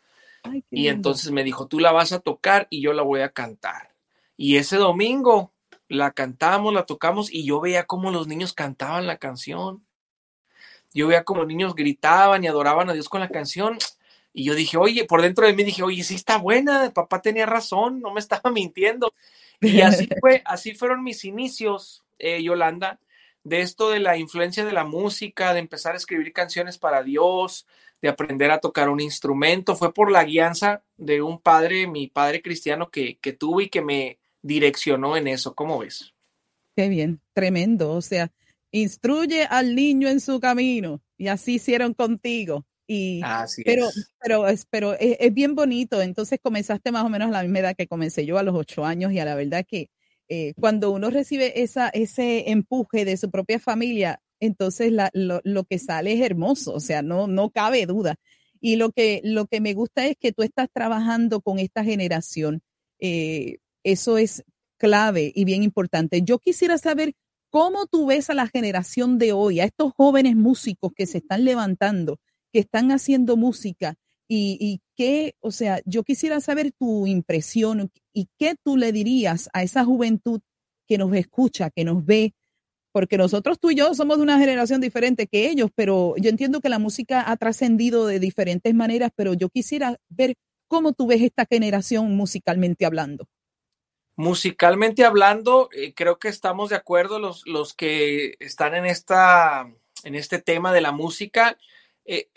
y 0.70 0.88
entonces 0.88 1.30
me 1.30 1.42
dijo, 1.42 1.68
tú 1.68 1.80
la 1.80 1.90
vas 1.90 2.12
a 2.12 2.20
tocar 2.20 2.66
y 2.68 2.82
yo 2.82 2.92
la 2.92 3.02
voy 3.02 3.22
a 3.22 3.30
cantar. 3.30 3.94
Y 4.36 4.58
ese 4.58 4.76
domingo 4.76 5.53
la 5.88 6.12
cantamos, 6.12 6.72
la 6.72 6.86
tocamos 6.86 7.32
y 7.32 7.44
yo 7.44 7.60
veía 7.60 7.84
cómo 7.84 8.10
los 8.10 8.26
niños 8.26 8.52
cantaban 8.52 9.06
la 9.06 9.18
canción. 9.18 9.84
Yo 10.92 11.08
veía 11.08 11.24
cómo 11.24 11.40
los 11.40 11.48
niños 11.48 11.74
gritaban 11.74 12.44
y 12.44 12.46
adoraban 12.46 12.88
a 12.88 12.92
Dios 12.92 13.08
con 13.08 13.20
la 13.20 13.28
canción. 13.28 13.78
Y 14.32 14.44
yo 14.44 14.54
dije, 14.54 14.76
oye, 14.76 15.04
por 15.04 15.22
dentro 15.22 15.46
de 15.46 15.52
mí 15.52 15.62
dije, 15.62 15.82
oye, 15.82 16.02
sí 16.02 16.14
está 16.14 16.38
buena, 16.38 16.90
papá 16.92 17.22
tenía 17.22 17.46
razón, 17.46 18.00
no 18.00 18.12
me 18.12 18.20
estaba 18.20 18.50
mintiendo. 18.50 19.12
Y 19.60 19.80
así 19.80 20.08
fue, 20.20 20.42
así 20.44 20.74
fueron 20.74 21.02
mis 21.02 21.24
inicios, 21.24 22.04
eh, 22.18 22.42
Yolanda, 22.42 22.98
de 23.44 23.60
esto 23.60 23.90
de 23.90 24.00
la 24.00 24.16
influencia 24.16 24.64
de 24.64 24.72
la 24.72 24.84
música, 24.84 25.52
de 25.52 25.60
empezar 25.60 25.94
a 25.94 25.98
escribir 25.98 26.32
canciones 26.32 26.78
para 26.78 27.02
Dios, 27.02 27.66
de 28.00 28.08
aprender 28.08 28.50
a 28.50 28.60
tocar 28.60 28.88
un 28.88 29.00
instrumento. 29.00 29.76
Fue 29.76 29.92
por 29.92 30.10
la 30.10 30.24
guianza 30.24 30.82
de 30.96 31.22
un 31.22 31.40
padre, 31.40 31.86
mi 31.86 32.06
padre 32.06 32.42
cristiano, 32.42 32.90
que, 32.90 33.18
que 33.18 33.32
tuve 33.32 33.64
y 33.64 33.68
que 33.68 33.82
me, 33.82 34.18
direccionó 34.44 35.16
en 35.16 35.26
eso. 35.26 35.54
¿Cómo 35.54 35.78
ves? 35.78 36.12
Qué 36.76 36.88
bien, 36.88 37.20
tremendo. 37.32 37.92
O 37.92 38.02
sea, 38.02 38.30
instruye 38.70 39.44
al 39.44 39.74
niño 39.74 40.08
en 40.08 40.20
su 40.20 40.38
camino 40.38 41.00
y 41.16 41.28
así 41.28 41.54
hicieron 41.54 41.94
contigo. 41.94 42.64
Y, 42.86 43.22
pero, 43.64 43.88
pero, 44.20 44.46
es, 44.46 44.66
pero 44.68 44.94
es, 44.98 45.32
bien 45.32 45.54
bonito. 45.54 46.02
Entonces 46.02 46.38
comenzaste 46.42 46.92
más 46.92 47.04
o 47.04 47.08
menos 47.08 47.28
a 47.28 47.32
la 47.32 47.42
misma 47.42 47.60
edad 47.60 47.76
que 47.76 47.86
comencé 47.86 48.26
yo 48.26 48.36
a 48.38 48.42
los 48.42 48.54
ocho 48.54 48.84
años 48.84 49.12
y 49.12 49.18
a 49.18 49.24
la 49.24 49.34
verdad 49.34 49.64
que 49.66 49.88
eh, 50.28 50.52
cuando 50.60 50.90
uno 50.90 51.10
recibe 51.10 51.62
esa, 51.62 51.88
ese 51.88 52.50
empuje 52.50 53.04
de 53.04 53.16
su 53.16 53.30
propia 53.30 53.58
familia, 53.58 54.20
entonces 54.40 54.92
lo, 54.92 55.64
que 55.64 55.78
sale 55.78 56.12
es 56.12 56.20
hermoso, 56.20 56.74
o 56.74 56.80
sea, 56.80 57.00
no, 57.02 57.26
no 57.26 57.50
cabe 57.50 57.86
duda. 57.86 58.16
Y 58.60 58.76
lo 58.76 58.90
que, 58.92 59.20
lo 59.24 59.46
que 59.46 59.60
me 59.60 59.74
gusta 59.74 60.06
es 60.06 60.16
que 60.18 60.32
tú 60.32 60.42
estás 60.42 60.68
trabajando 60.72 61.40
con 61.40 61.58
esta 61.58 61.84
generación. 61.84 62.62
Eh, 62.98 63.58
eso 63.84 64.18
es 64.18 64.42
clave 64.78 65.32
y 65.34 65.44
bien 65.44 65.62
importante. 65.62 66.22
Yo 66.22 66.38
quisiera 66.38 66.78
saber 66.78 67.14
cómo 67.50 67.86
tú 67.86 68.06
ves 68.06 68.30
a 68.30 68.34
la 68.34 68.48
generación 68.48 69.18
de 69.18 69.32
hoy, 69.32 69.60
a 69.60 69.64
estos 69.64 69.92
jóvenes 69.96 70.34
músicos 70.34 70.92
que 70.92 71.06
se 71.06 71.18
están 71.18 71.44
levantando, 71.44 72.18
que 72.52 72.58
están 72.58 72.90
haciendo 72.90 73.36
música 73.36 73.94
y, 74.28 74.80
qué, 74.96 75.36
o 75.40 75.50
sea, 75.50 75.80
yo 75.84 76.02
quisiera 76.02 76.40
saber 76.40 76.72
tu 76.72 77.06
impresión 77.06 77.90
y 78.12 78.28
qué 78.38 78.56
tú 78.64 78.76
le 78.76 78.90
dirías 78.90 79.48
a 79.52 79.62
esa 79.62 79.84
juventud 79.84 80.40
que 80.88 80.98
nos 80.98 81.14
escucha, 81.14 81.70
que 81.70 81.84
nos 81.84 82.04
ve, 82.04 82.34
porque 82.92 83.16
nosotros 83.18 83.58
tú 83.60 83.70
y 83.70 83.76
yo 83.76 83.94
somos 83.94 84.16
de 84.16 84.22
una 84.22 84.38
generación 84.38 84.80
diferente 84.80 85.26
que 85.26 85.50
ellos, 85.50 85.70
pero 85.74 86.14
yo 86.16 86.30
entiendo 86.30 86.60
que 86.60 86.68
la 86.68 86.78
música 86.78 87.30
ha 87.30 87.36
trascendido 87.36 88.06
de 88.06 88.18
diferentes 88.18 88.74
maneras, 88.74 89.10
pero 89.14 89.34
yo 89.34 89.48
quisiera 89.48 89.96
ver 90.08 90.34
cómo 90.68 90.92
tú 90.92 91.06
ves 91.06 91.22
esta 91.22 91.46
generación 91.46 92.16
musicalmente 92.16 92.86
hablando. 92.86 93.26
Musicalmente 94.16 95.04
hablando, 95.04 95.68
eh, 95.72 95.92
creo 95.94 96.18
que 96.18 96.28
estamos 96.28 96.70
de 96.70 96.76
acuerdo 96.76 97.18
los, 97.18 97.46
los 97.46 97.74
que 97.74 98.36
están 98.38 98.74
en, 98.74 98.86
esta, 98.86 99.68
en 100.04 100.14
este 100.14 100.40
tema 100.40 100.72
de 100.72 100.80
la 100.80 100.92
música. 100.92 101.58
Eh, 102.06 102.28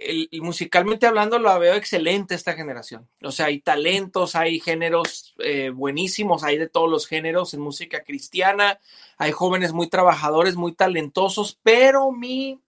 musicalmente 0.42 1.06
hablando, 1.08 1.40
lo 1.40 1.60
veo 1.60 1.76
excelente 1.76 2.34
esta 2.34 2.54
generación. 2.54 3.08
O 3.22 3.32
sea, 3.32 3.48
hay 3.48 3.60
talentos, 3.60 4.36
hay 4.36 4.60
géneros 4.60 5.36
eh, 5.40 5.70
buenísimos, 5.70 6.44
hay 6.44 6.58
de 6.58 6.70
todos 6.70 6.90
los 6.90 7.06
géneros 7.06 7.54
en 7.54 7.60
música 7.60 8.04
cristiana, 8.04 8.80
hay 9.18 9.32
jóvenes 9.32 9.74
muy 9.74 9.88
trabajadores, 9.88 10.56
muy 10.56 10.74
talentosos, 10.74 11.60
pero 11.64 12.12
mi, 12.12 12.62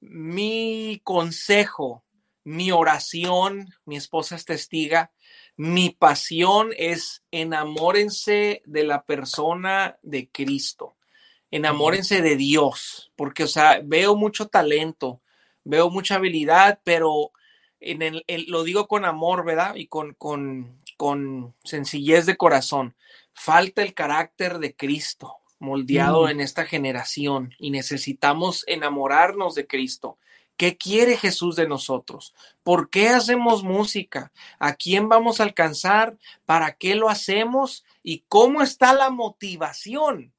mi 0.00 1.00
consejo, 1.02 2.04
mi 2.44 2.70
oración, 2.70 3.68
mi 3.84 3.96
esposa 3.96 4.36
es 4.36 4.44
testiga, 4.44 5.10
mi 5.60 5.90
pasión 5.90 6.70
es 6.78 7.22
enamórense 7.30 8.62
de 8.64 8.82
la 8.82 9.04
persona 9.04 9.98
de 10.00 10.26
Cristo, 10.30 10.96
enamórense 11.50 12.22
de 12.22 12.36
Dios, 12.36 13.12
porque, 13.14 13.44
o 13.44 13.46
sea, 13.46 13.82
veo 13.84 14.16
mucho 14.16 14.48
talento, 14.48 15.20
veo 15.62 15.90
mucha 15.90 16.14
habilidad, 16.14 16.80
pero 16.82 17.32
en 17.78 18.00
el, 18.00 18.24
lo 18.48 18.64
digo 18.64 18.88
con 18.88 19.04
amor, 19.04 19.44
¿verdad? 19.44 19.74
Y 19.74 19.86
con, 19.86 20.14
con, 20.14 20.78
con, 20.96 21.54
sencillez 21.62 22.24
de 22.24 22.38
corazón. 22.38 22.96
Falta 23.34 23.82
el 23.82 23.92
carácter 23.92 24.60
de 24.60 24.74
Cristo 24.74 25.40
moldeado 25.58 26.24
mm. 26.24 26.30
en 26.30 26.40
esta 26.40 26.64
generación 26.64 27.54
y 27.58 27.70
necesitamos 27.70 28.64
enamorarnos 28.66 29.54
de 29.56 29.66
Cristo. 29.66 30.16
¿Qué 30.60 30.76
quiere 30.76 31.16
Jesús 31.16 31.56
de 31.56 31.66
nosotros? 31.66 32.34
¿Por 32.62 32.90
qué 32.90 33.08
hacemos 33.08 33.62
música? 33.62 34.30
¿A 34.58 34.74
quién 34.74 35.08
vamos 35.08 35.40
a 35.40 35.44
alcanzar? 35.44 36.18
¿Para 36.44 36.74
qué 36.74 36.94
lo 36.94 37.08
hacemos? 37.08 37.86
¿Y 38.02 38.24
cómo 38.28 38.60
está 38.60 38.92
la 38.92 39.08
motivación 39.08 40.34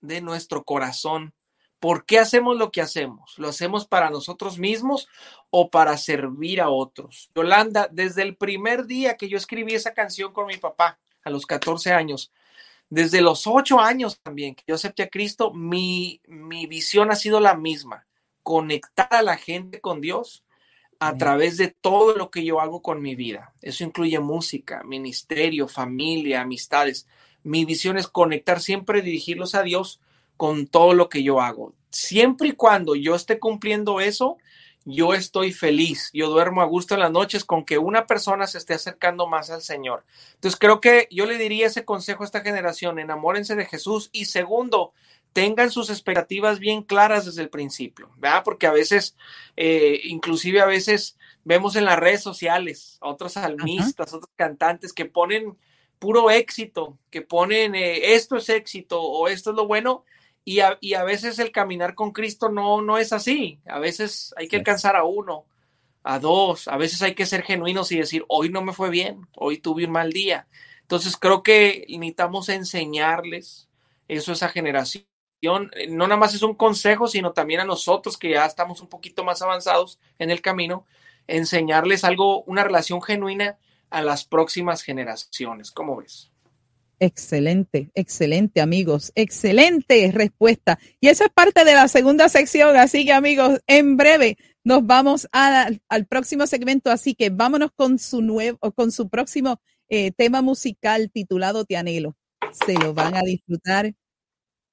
de 0.00 0.20
nuestro 0.20 0.62
corazón 0.62 1.34
¿Por 1.80 2.06
qué 2.06 2.20
hacemos 2.20 2.56
lo 2.56 2.70
que 2.70 2.80
hacemos? 2.82 3.36
¿Lo 3.36 3.48
hacemos 3.48 3.84
para 3.84 4.10
nosotros 4.10 4.58
mismos 4.58 5.08
o 5.50 5.70
para 5.70 5.98
servir 5.98 6.60
a 6.60 6.70
otros? 6.70 7.28
Yolanda, 7.34 7.88
desde 7.90 8.22
el 8.22 8.36
primer 8.36 8.86
día 8.86 9.16
que 9.16 9.28
yo 9.28 9.36
escribí 9.36 9.74
esa 9.74 9.92
canción 9.92 10.32
con 10.32 10.46
mi 10.46 10.56
papá, 10.56 11.00
a 11.24 11.30
los 11.30 11.46
14 11.46 11.92
años, 11.92 12.32
desde 12.88 13.20
los 13.20 13.46
8 13.48 13.80
años 13.80 14.18
también 14.22 14.54
que 14.54 14.62
yo 14.66 14.76
acepté 14.76 15.02
a 15.02 15.10
Cristo, 15.10 15.52
mi, 15.52 16.22
mi 16.26 16.66
visión 16.66 17.10
ha 17.10 17.16
sido 17.16 17.40
la 17.40 17.54
misma, 17.54 18.06
conectar 18.44 19.08
a 19.10 19.22
la 19.22 19.36
gente 19.36 19.80
con 19.80 20.00
Dios 20.00 20.44
a 21.00 21.16
través 21.16 21.56
de 21.56 21.68
todo 21.68 22.16
lo 22.16 22.30
que 22.30 22.44
yo 22.44 22.60
hago 22.60 22.80
con 22.80 23.02
mi 23.02 23.16
vida. 23.16 23.52
Eso 23.60 23.82
incluye 23.82 24.20
música, 24.20 24.84
ministerio, 24.84 25.66
familia, 25.66 26.42
amistades. 26.42 27.08
Mi 27.42 27.64
visión 27.64 27.98
es 27.98 28.06
conectar 28.06 28.60
siempre, 28.60 29.02
dirigirlos 29.02 29.56
a 29.56 29.62
Dios 29.62 30.00
con 30.36 30.66
todo 30.66 30.94
lo 30.94 31.08
que 31.08 31.22
yo 31.22 31.40
hago. 31.40 31.74
Siempre 31.90 32.48
y 32.48 32.52
cuando 32.52 32.94
yo 32.94 33.16
esté 33.16 33.38
cumpliendo 33.38 34.00
eso, 34.00 34.38
yo 34.84 35.14
estoy 35.14 35.52
feliz, 35.52 36.10
yo 36.12 36.28
duermo 36.28 36.60
a 36.60 36.66
gusto 36.66 36.94
en 36.94 37.00
las 37.00 37.10
noches 37.10 37.44
con 37.44 37.64
que 37.64 37.78
una 37.78 38.06
persona 38.06 38.46
se 38.46 38.58
esté 38.58 38.74
acercando 38.74 39.26
más 39.26 39.50
al 39.50 39.62
Señor. 39.62 40.04
Entonces 40.34 40.58
creo 40.58 40.80
que 40.80 41.08
yo 41.10 41.24
le 41.24 41.38
diría 41.38 41.66
ese 41.66 41.84
consejo 41.84 42.22
a 42.22 42.26
esta 42.26 42.42
generación, 42.42 42.98
enamórense 42.98 43.56
de 43.56 43.64
Jesús 43.64 44.10
y 44.12 44.26
segundo, 44.26 44.92
tengan 45.34 45.70
sus 45.70 45.90
expectativas 45.90 46.60
bien 46.60 46.82
claras 46.82 47.26
desde 47.26 47.42
el 47.42 47.50
principio, 47.50 48.10
¿verdad? 48.16 48.42
Porque 48.44 48.66
a 48.66 48.72
veces, 48.72 49.16
eh, 49.56 50.00
inclusive 50.04 50.62
a 50.62 50.66
veces 50.66 51.18
vemos 51.44 51.76
en 51.76 51.84
las 51.84 51.98
redes 51.98 52.22
sociales 52.22 52.96
otros 53.00 53.32
salmistas, 53.34 54.14
otros 54.14 54.30
cantantes 54.36 54.94
que 54.94 55.04
ponen 55.04 55.58
puro 55.98 56.30
éxito, 56.30 56.98
que 57.10 57.20
ponen 57.20 57.74
eh, 57.74 58.14
esto 58.14 58.36
es 58.36 58.48
éxito 58.48 59.02
o 59.02 59.28
esto 59.28 59.50
es 59.50 59.56
lo 59.56 59.66
bueno 59.66 60.04
y 60.44 60.60
a, 60.60 61.04
veces 61.04 61.38
el 61.38 61.50
caminar 61.50 61.94
con 61.94 62.12
Cristo 62.12 62.50
no, 62.50 62.82
no 62.82 62.98
es 62.98 63.12
así. 63.12 63.58
A 63.66 63.78
veces 63.78 64.34
hay 64.36 64.46
que 64.46 64.56
alcanzar 64.56 64.94
a 64.94 65.04
uno, 65.04 65.46
a 66.02 66.18
dos, 66.18 66.68
a 66.68 66.76
veces 66.76 67.00
hay 67.02 67.14
que 67.14 67.24
ser 67.26 67.42
genuinos 67.42 67.90
y 67.92 67.98
decir, 67.98 68.24
hoy 68.28 68.50
no 68.50 68.62
me 68.62 68.74
fue 68.74 68.90
bien, 68.90 69.26
hoy 69.34 69.58
tuve 69.58 69.86
un 69.86 69.92
mal 69.92 70.12
día. 70.12 70.46
Entonces 70.82 71.16
creo 71.16 71.42
que 71.42 71.86
necesitamos 71.88 72.50
enseñarles 72.50 73.68
eso 74.06 74.32
a 74.32 74.34
esa 74.34 74.48
generación. 74.50 75.04
No 75.42 76.06
nada 76.06 76.16
más 76.16 76.34
es 76.34 76.42
un 76.42 76.54
consejo, 76.54 77.06
sino 77.06 77.32
también 77.32 77.60
a 77.60 77.64
nosotros 77.64 78.16
que 78.16 78.30
ya 78.30 78.46
estamos 78.46 78.80
un 78.80 78.88
poquito 78.88 79.24
más 79.24 79.42
avanzados 79.42 79.98
en 80.18 80.30
el 80.30 80.40
camino, 80.40 80.86
enseñarles 81.26 82.04
algo, 82.04 82.42
una 82.44 82.64
relación 82.64 83.02
genuina 83.02 83.58
a 83.90 84.02
las 84.02 84.24
próximas 84.24 84.82
generaciones. 84.82 85.70
¿Cómo 85.70 85.96
ves? 85.96 86.30
Excelente, 87.00 87.90
excelente 87.94 88.60
amigos, 88.60 89.12
excelente 89.14 90.10
respuesta. 90.12 90.78
Y 91.00 91.08
eso 91.08 91.24
es 91.24 91.30
parte 91.30 91.64
de 91.64 91.74
la 91.74 91.88
segunda 91.88 92.28
sección, 92.28 92.76
así 92.76 93.04
que 93.04 93.12
amigos, 93.12 93.60
en 93.66 93.96
breve 93.96 94.38
nos 94.64 94.86
vamos 94.86 95.28
al 95.32 96.06
próximo 96.08 96.46
segmento, 96.46 96.90
así 96.90 97.14
que 97.14 97.28
vámonos 97.28 97.70
con 97.76 97.98
su 97.98 98.22
nuevo, 98.22 98.58
con 98.72 98.90
su 98.92 99.10
próximo 99.10 99.60
eh, 99.88 100.12
tema 100.12 100.40
musical 100.40 101.10
titulado 101.12 101.66
Te 101.66 101.76
anhelo. 101.76 102.16
Se 102.52 102.74
lo 102.74 102.94
van 102.94 103.16
a 103.16 103.20
disfrutar 103.20 103.94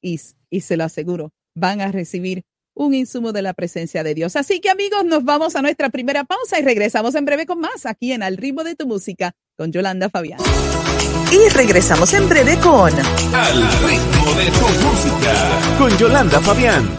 y, 0.02 0.20
y 0.50 0.62
se 0.62 0.78
lo 0.78 0.84
aseguro, 0.84 1.32
van 1.56 1.82
a 1.82 1.92
recibir 1.92 2.44
un 2.74 2.94
insumo 2.94 3.32
de 3.32 3.42
la 3.42 3.54
presencia 3.54 4.04
de 4.04 4.14
Dios. 4.14 4.36
Así 4.36 4.60
que 4.60 4.70
amigos, 4.70 5.06
nos 5.06 5.24
vamos 5.24 5.56
a 5.56 5.62
nuestra 5.62 5.90
primera 5.90 6.24
pausa 6.24 6.60
y 6.60 6.64
regresamos 6.64 7.16
en 7.16 7.26
breve 7.26 7.46
con 7.46 7.60
más 7.60 7.86
aquí 7.86 8.12
en 8.12 8.24
Al 8.24 8.38
ritmo 8.38 8.64
de 8.64 8.76
tu 8.76 8.88
música 8.88 9.34
con 9.58 9.72
Yolanda 9.72 10.10
Fabián. 10.10 10.40
Y 11.32 11.50
regresamos 11.50 12.14
en 12.14 12.28
breve 12.28 12.58
con 12.60 12.92
Al 13.34 13.72
ritmo 13.84 14.34
de 14.36 14.46
tu 14.52 14.68
música 14.86 15.78
con 15.78 15.98
Yolanda 15.98 16.40
Fabián. 16.42 16.90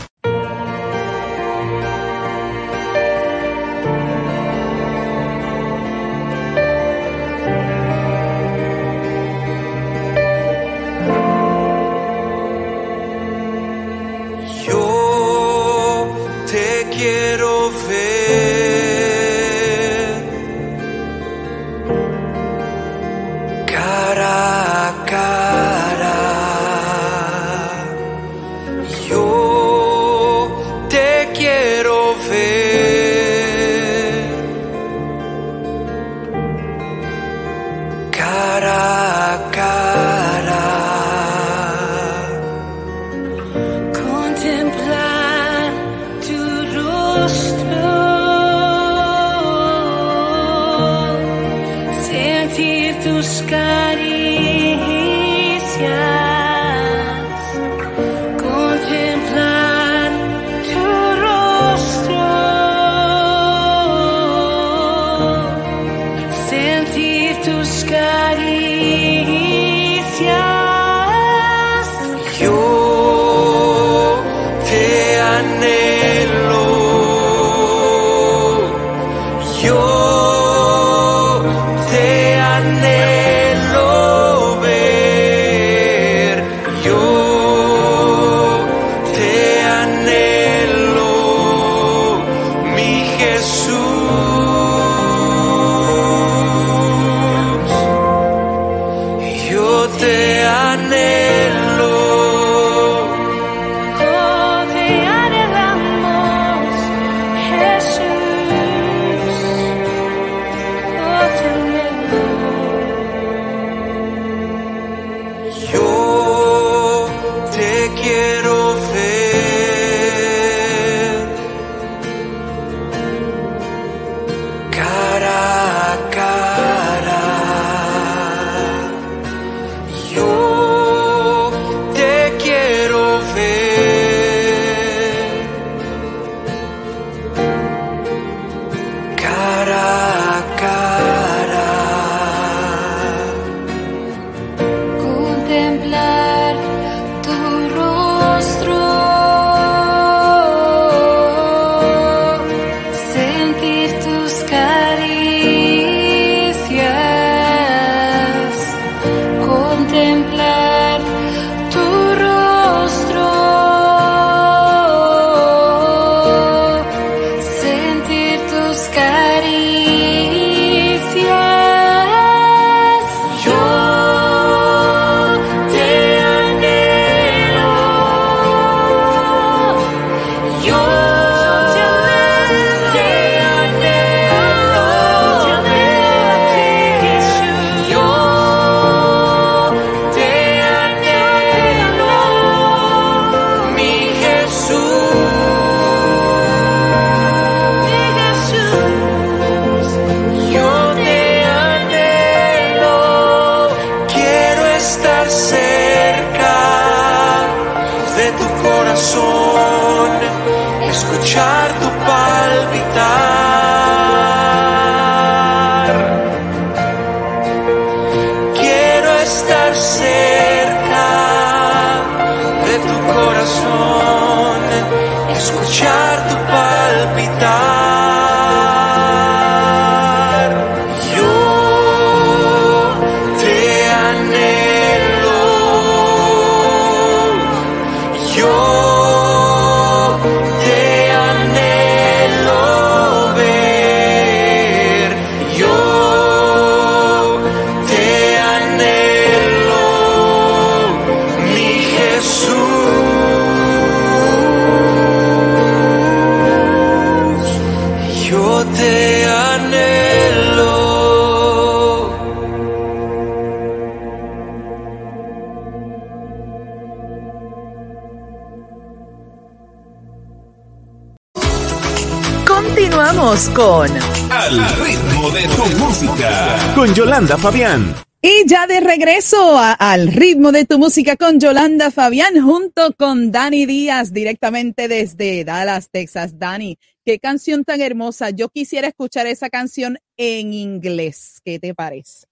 Con 273.62 273.88
Al 274.32 274.58
ritmo 274.84 275.30
de 275.30 275.42
tu 275.42 275.78
música. 275.78 276.74
Con 276.74 276.92
Yolanda 276.94 277.38
Fabián. 277.38 277.94
Y 278.20 278.44
ya 278.48 278.66
de 278.66 278.80
regreso 278.80 279.56
a- 279.56 279.74
al 279.74 280.08
ritmo 280.08 280.50
de 280.50 280.64
tu 280.64 280.80
música 280.80 281.14
con 281.16 281.38
Yolanda 281.38 281.92
Fabián 281.92 282.42
junto 282.42 282.92
con 282.96 283.30
Dani 283.30 283.64
Díaz 283.66 284.12
directamente 284.12 284.88
desde 284.88 285.44
Dallas, 285.44 285.90
Texas. 285.90 286.40
Dani, 286.40 286.76
qué 287.04 287.20
canción 287.20 287.64
tan 287.64 287.80
hermosa. 287.80 288.30
Yo 288.30 288.48
quisiera 288.48 288.88
escuchar 288.88 289.28
esa 289.28 289.48
canción 289.48 289.96
en 290.16 290.52
inglés. 290.52 291.40
¿Qué 291.44 291.60
te 291.60 291.72
parece? 291.72 292.26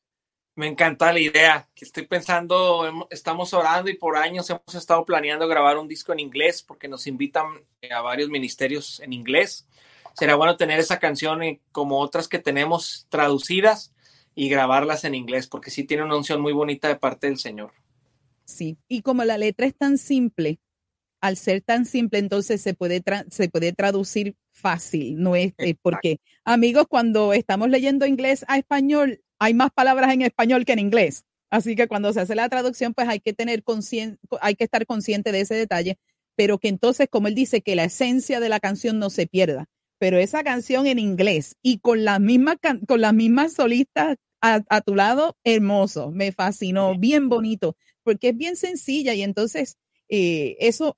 Me 0.56 0.66
encanta 0.66 1.12
la 1.12 1.20
idea 1.20 1.68
que 1.76 1.84
estoy 1.84 2.06
pensando, 2.08 3.06
estamos 3.08 3.54
orando 3.54 3.88
y 3.88 3.96
por 3.96 4.16
años 4.16 4.50
hemos 4.50 4.74
estado 4.74 5.04
planeando 5.04 5.46
grabar 5.46 5.78
un 5.78 5.86
disco 5.86 6.12
en 6.12 6.18
inglés 6.18 6.60
porque 6.60 6.88
nos 6.88 7.06
invitan 7.06 7.46
eh, 7.82 7.92
a 7.92 8.00
varios 8.00 8.28
ministerios 8.30 8.98
en 8.98 9.12
inglés. 9.12 9.68
Será 10.20 10.34
bueno 10.34 10.58
tener 10.58 10.78
esa 10.78 10.98
canción 10.98 11.42
eh, 11.42 11.62
como 11.72 11.98
otras 11.98 12.28
que 12.28 12.38
tenemos 12.38 13.06
traducidas 13.08 13.94
y 14.34 14.50
grabarlas 14.50 15.04
en 15.04 15.14
inglés 15.14 15.46
porque 15.46 15.70
sí 15.70 15.84
tiene 15.84 16.02
una 16.02 16.14
unción 16.14 16.42
muy 16.42 16.52
bonita 16.52 16.88
de 16.88 16.96
parte 16.96 17.26
del 17.26 17.38
Señor. 17.38 17.72
Sí, 18.44 18.76
y 18.86 19.00
como 19.00 19.24
la 19.24 19.38
letra 19.38 19.64
es 19.64 19.74
tan 19.74 19.96
simple, 19.96 20.60
al 21.22 21.38
ser 21.38 21.62
tan 21.62 21.86
simple, 21.86 22.18
entonces 22.18 22.60
se 22.60 22.74
puede, 22.74 23.02
tra- 23.02 23.24
se 23.30 23.48
puede 23.48 23.72
traducir 23.72 24.36
fácil, 24.52 25.22
no 25.22 25.36
es 25.36 25.54
eh, 25.56 25.74
porque, 25.80 26.20
amigos, 26.44 26.84
cuando 26.86 27.32
estamos 27.32 27.70
leyendo 27.70 28.04
inglés 28.04 28.44
a 28.46 28.58
español, 28.58 29.22
hay 29.38 29.54
más 29.54 29.70
palabras 29.70 30.12
en 30.12 30.20
español 30.20 30.66
que 30.66 30.74
en 30.74 30.80
inglés. 30.80 31.24
Así 31.48 31.76
que 31.76 31.88
cuando 31.88 32.12
se 32.12 32.20
hace 32.20 32.34
la 32.34 32.50
traducción, 32.50 32.92
pues 32.92 33.08
hay 33.08 33.20
que 33.20 33.32
tener 33.32 33.64
hay 34.42 34.54
que 34.54 34.64
estar 34.64 34.84
consciente 34.84 35.32
de 35.32 35.40
ese 35.40 35.54
detalle, 35.54 35.98
pero 36.36 36.58
que 36.58 36.68
entonces, 36.68 37.08
como 37.10 37.26
él 37.26 37.34
dice, 37.34 37.62
que 37.62 37.74
la 37.74 37.84
esencia 37.84 38.38
de 38.38 38.50
la 38.50 38.60
canción 38.60 38.98
no 38.98 39.08
se 39.08 39.26
pierda. 39.26 39.64
Pero 40.00 40.16
esa 40.18 40.42
canción 40.42 40.86
en 40.86 40.98
inglés 40.98 41.56
y 41.62 41.78
con 41.78 42.04
las 42.04 42.18
mismas, 42.20 42.56
con 42.88 43.00
las 43.02 43.12
mismas 43.14 43.52
solistas 43.52 44.16
a, 44.40 44.62
a 44.70 44.80
tu 44.80 44.94
lado, 44.94 45.36
hermoso, 45.44 46.10
me 46.10 46.32
fascinó, 46.32 46.98
bien 46.98 47.28
bonito 47.28 47.76
porque 48.02 48.30
es 48.30 48.36
bien 48.36 48.56
sencilla 48.56 49.12
y 49.12 49.22
entonces 49.22 49.76
eh, 50.08 50.56
eso 50.58 50.96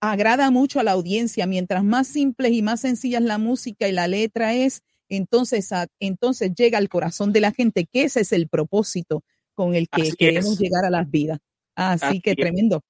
agrada 0.00 0.50
mucho 0.52 0.78
a 0.78 0.84
la 0.84 0.92
audiencia. 0.92 1.46
Mientras 1.48 1.82
más 1.82 2.06
simples 2.06 2.52
y 2.52 2.62
más 2.62 2.80
sencillas 2.80 3.22
la 3.22 3.38
música 3.38 3.88
y 3.88 3.92
la 3.92 4.06
letra 4.06 4.54
es, 4.54 4.82
entonces, 5.08 5.72
a- 5.72 5.88
entonces 5.98 6.52
llega 6.54 6.78
al 6.78 6.88
corazón 6.88 7.32
de 7.32 7.40
la 7.40 7.50
gente, 7.52 7.86
que 7.90 8.04
ese 8.04 8.20
es 8.20 8.32
el 8.32 8.48
propósito 8.48 9.24
con 9.54 9.74
el 9.74 9.88
que 9.88 10.02
Así 10.02 10.12
queremos 10.16 10.52
es. 10.52 10.58
llegar 10.60 10.84
a 10.84 10.90
las 10.90 11.10
vidas. 11.10 11.40
Así, 11.74 12.06
Así 12.06 12.20
que 12.20 12.30
es. 12.30 12.36
tremendo. 12.36 12.82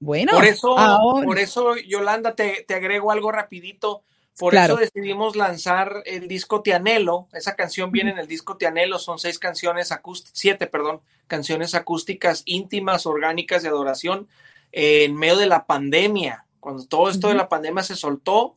Bueno, 0.00 0.32
Por 0.32 0.46
eso, 0.46 0.78
ahora- 0.78 1.26
por 1.26 1.38
eso, 1.38 1.76
Yolanda, 1.76 2.34
te, 2.34 2.64
te 2.66 2.72
agrego 2.74 3.10
algo 3.12 3.30
rapidito. 3.30 4.04
Por 4.40 4.52
Claro. 4.52 4.74
eso 4.74 4.80
decidimos 4.80 5.36
lanzar 5.36 6.02
el 6.06 6.26
disco 6.26 6.62
Te 6.62 6.72
Anhelo. 6.72 7.28
Esa 7.34 7.56
canción 7.56 7.92
viene 7.92 8.10
en 8.10 8.18
el 8.18 8.26
disco 8.26 8.56
Te 8.56 8.66
Anhelo. 8.66 8.98
Son 8.98 9.18
seis 9.18 9.38
canciones 9.38 9.92
acústicas, 9.92 10.32
siete, 10.34 10.66
perdón, 10.66 11.02
canciones 11.26 11.74
acústicas 11.74 12.42
íntimas, 12.46 13.04
orgánicas 13.04 13.62
de 13.62 13.68
adoración 13.68 14.28
eh, 14.72 15.04
en 15.04 15.14
medio 15.14 15.36
de 15.36 15.46
la 15.46 15.66
pandemia. 15.66 16.46
Cuando 16.58 16.86
todo 16.86 17.10
esto 17.10 17.28
de 17.28 17.34
la 17.34 17.50
pandemia 17.50 17.82
se 17.82 17.96
soltó, 17.96 18.54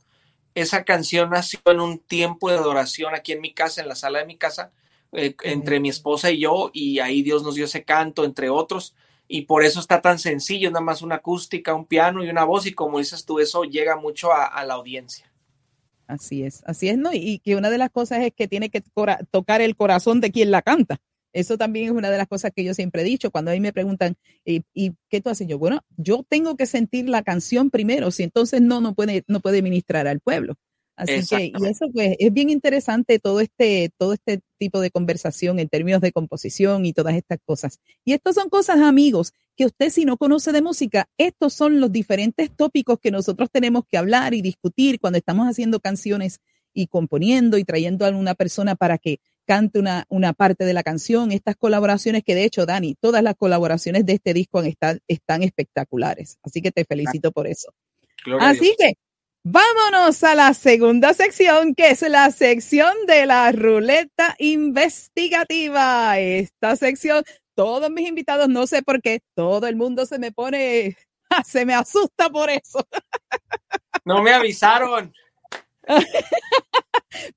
esa 0.55 0.85
canción 0.85 1.31
nació 1.31 1.59
en 1.65 1.81
un 1.81 1.99
tiempo 1.99 2.49
de 2.49 2.55
adoración 2.55 3.13
aquí 3.13 3.33
en 3.33 3.41
mi 3.41 3.53
casa, 3.53 3.81
en 3.81 3.89
la 3.89 3.95
sala 3.95 4.19
de 4.19 4.25
mi 4.25 4.37
casa, 4.37 4.71
eh, 5.11 5.35
entre 5.43 5.81
mi 5.81 5.89
esposa 5.89 6.31
y 6.31 6.39
yo, 6.39 6.71
y 6.73 6.99
ahí 6.99 7.23
Dios 7.23 7.43
nos 7.43 7.55
dio 7.55 7.65
ese 7.65 7.83
canto, 7.83 8.23
entre 8.23 8.49
otros 8.49 8.95
y 9.27 9.43
por 9.43 9.63
eso 9.63 9.79
está 9.79 10.01
tan 10.01 10.19
sencillo, 10.19 10.69
nada 10.69 10.85
más 10.85 11.01
una 11.01 11.15
acústica, 11.15 11.73
un 11.73 11.85
piano 11.85 12.23
y 12.23 12.29
una 12.29 12.43
voz, 12.43 12.67
y 12.67 12.73
como 12.73 12.99
dices 12.99 13.25
tú, 13.25 13.39
eso 13.39 13.63
llega 13.63 13.95
mucho 13.95 14.31
a, 14.31 14.45
a 14.45 14.63
la 14.65 14.75
audiencia. 14.75 15.32
Así 16.07 16.43
es, 16.43 16.63
así 16.65 16.89
es, 16.89 16.97
¿no? 16.97 17.11
Y, 17.13 17.39
que 17.39 17.55
una 17.55 17.69
de 17.69 17.77
las 17.77 17.89
cosas 17.89 18.19
es 18.23 18.33
que 18.33 18.47
tiene 18.47 18.69
que 18.69 18.83
tocar 19.31 19.61
el 19.61 19.75
corazón 19.75 20.21
de 20.21 20.31
quien 20.31 20.51
la 20.51 20.61
canta. 20.61 20.99
Eso 21.31 21.57
también 21.57 21.85
es 21.85 21.91
una 21.91 22.11
de 22.11 22.17
las 22.17 22.27
cosas 22.27 22.51
que 22.55 22.63
yo 22.63 22.73
siempre 22.73 23.01
he 23.01 23.05
dicho. 23.05 23.31
Cuando 23.31 23.51
a 23.51 23.53
mí 23.55 23.59
me 23.59 23.73
preguntan, 23.73 24.15
¿y, 24.45 24.63
y 24.73 24.93
qué 25.09 25.21
tú 25.21 25.29
haces? 25.29 25.47
Yo, 25.47 25.57
bueno, 25.57 25.81
yo 25.97 26.23
tengo 26.27 26.55
que 26.55 26.67
sentir 26.67 27.09
la 27.09 27.23
canción 27.23 27.71
primero, 27.71 28.11
si 28.11 28.23
entonces 28.23 28.61
no, 28.61 28.81
no 28.81 28.93
puede, 28.93 29.23
no 29.27 29.39
puede 29.39 29.61
ministrar 29.61 30.07
al 30.07 30.19
pueblo. 30.19 30.55
Así 30.95 31.25
que, 31.27 31.45
y 31.45 31.65
eso 31.65 31.89
pues 31.91 32.15
es 32.19 32.31
bien 32.31 32.49
interesante 32.49 33.17
todo 33.17 33.39
este, 33.39 33.89
todo 33.97 34.13
este 34.13 34.41
tipo 34.59 34.79
de 34.79 34.91
conversación 34.91 35.59
en 35.59 35.67
términos 35.67 36.01
de 36.01 36.11
composición 36.11 36.85
y 36.85 36.93
todas 36.93 37.15
estas 37.15 37.39
cosas. 37.43 37.79
Y 38.05 38.13
estas 38.13 38.35
son 38.35 38.49
cosas, 38.49 38.79
amigos, 38.79 39.33
que 39.55 39.65
usted 39.65 39.89
si 39.89 40.05
no 40.05 40.17
conoce 40.17 40.51
de 40.51 40.61
música, 40.61 41.09
estos 41.17 41.53
son 41.53 41.79
los 41.79 41.91
diferentes 41.91 42.51
tópicos 42.55 42.99
que 42.99 43.11
nosotros 43.11 43.49
tenemos 43.51 43.83
que 43.89 43.97
hablar 43.97 44.33
y 44.33 44.41
discutir 44.41 44.99
cuando 44.99 45.17
estamos 45.17 45.47
haciendo 45.47 45.79
canciones 45.79 46.39
y 46.73 46.87
componiendo 46.87 47.57
y 47.57 47.63
trayendo 47.63 48.05
a 48.05 48.09
una 48.09 48.35
persona 48.35 48.75
para 48.75 48.97
que 48.97 49.19
cante 49.45 49.79
una, 49.79 50.05
una 50.09 50.33
parte 50.33 50.63
de 50.63 50.73
la 50.73 50.83
canción. 50.83 51.31
Estas 51.31 51.55
colaboraciones 51.55 52.23
que 52.23 52.35
de 52.35 52.45
hecho, 52.45 52.65
Dani, 52.65 52.95
todas 52.99 53.23
las 53.23 53.35
colaboraciones 53.35 54.05
de 54.05 54.13
este 54.13 54.33
disco 54.33 54.61
estado, 54.61 54.99
están 55.07 55.43
espectaculares. 55.43 56.37
Así 56.43 56.61
que 56.61 56.71
te 56.71 56.85
felicito 56.85 57.31
por 57.31 57.47
eso. 57.47 57.73
Gloria 58.25 58.49
Así 58.49 58.75
que 58.77 58.93
vámonos 59.43 60.23
a 60.23 60.35
la 60.35 60.53
segunda 60.53 61.13
sección, 61.13 61.75
que 61.75 61.89
es 61.89 62.01
la 62.01 62.31
sección 62.31 62.93
de 63.07 63.25
la 63.25 63.51
ruleta 63.51 64.35
investigativa. 64.39 66.17
Esta 66.19 66.75
sección, 66.75 67.23
todos 67.55 67.89
mis 67.91 68.07
invitados, 68.07 68.49
no 68.49 68.65
sé 68.67 68.81
por 68.81 69.01
qué, 69.01 69.21
todo 69.35 69.67
el 69.67 69.75
mundo 69.75 70.05
se 70.05 70.19
me 70.19 70.31
pone, 70.31 70.97
se 71.45 71.65
me 71.65 71.73
asusta 71.73 72.29
por 72.29 72.49
eso. 72.49 72.85
No 74.05 74.21
me 74.21 74.33
avisaron. 74.33 75.13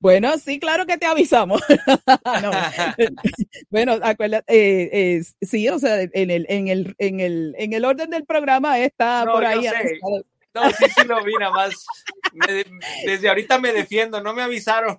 Bueno, 0.00 0.38
sí, 0.38 0.58
claro 0.58 0.86
que 0.86 0.96
te 0.96 1.04
avisamos. 1.04 1.60
No. 2.42 2.50
Bueno, 3.68 3.98
acuérdate, 4.02 4.44
eh, 4.48 5.16
eh, 5.18 5.22
sí, 5.42 5.68
o 5.68 5.78
sea, 5.78 6.00
en 6.00 6.30
el, 6.30 6.46
en 6.48 6.68
el, 6.68 6.94
en 6.98 7.20
el, 7.20 7.54
en 7.58 7.74
el 7.74 7.84
orden 7.84 8.08
del 8.08 8.24
programa 8.24 8.78
está 8.78 9.24
No, 9.26 9.32
por 9.32 9.44
ahí. 9.44 9.66
No, 10.56 10.70
sí, 10.70 10.86
sí 10.96 11.06
lo 11.06 11.22
vi, 11.22 11.34
nada 11.34 11.52
más. 11.52 11.84
Desde 13.04 13.28
ahorita 13.28 13.58
me 13.58 13.74
defiendo, 13.74 14.22
no 14.22 14.32
me 14.32 14.42
avisaron. 14.42 14.96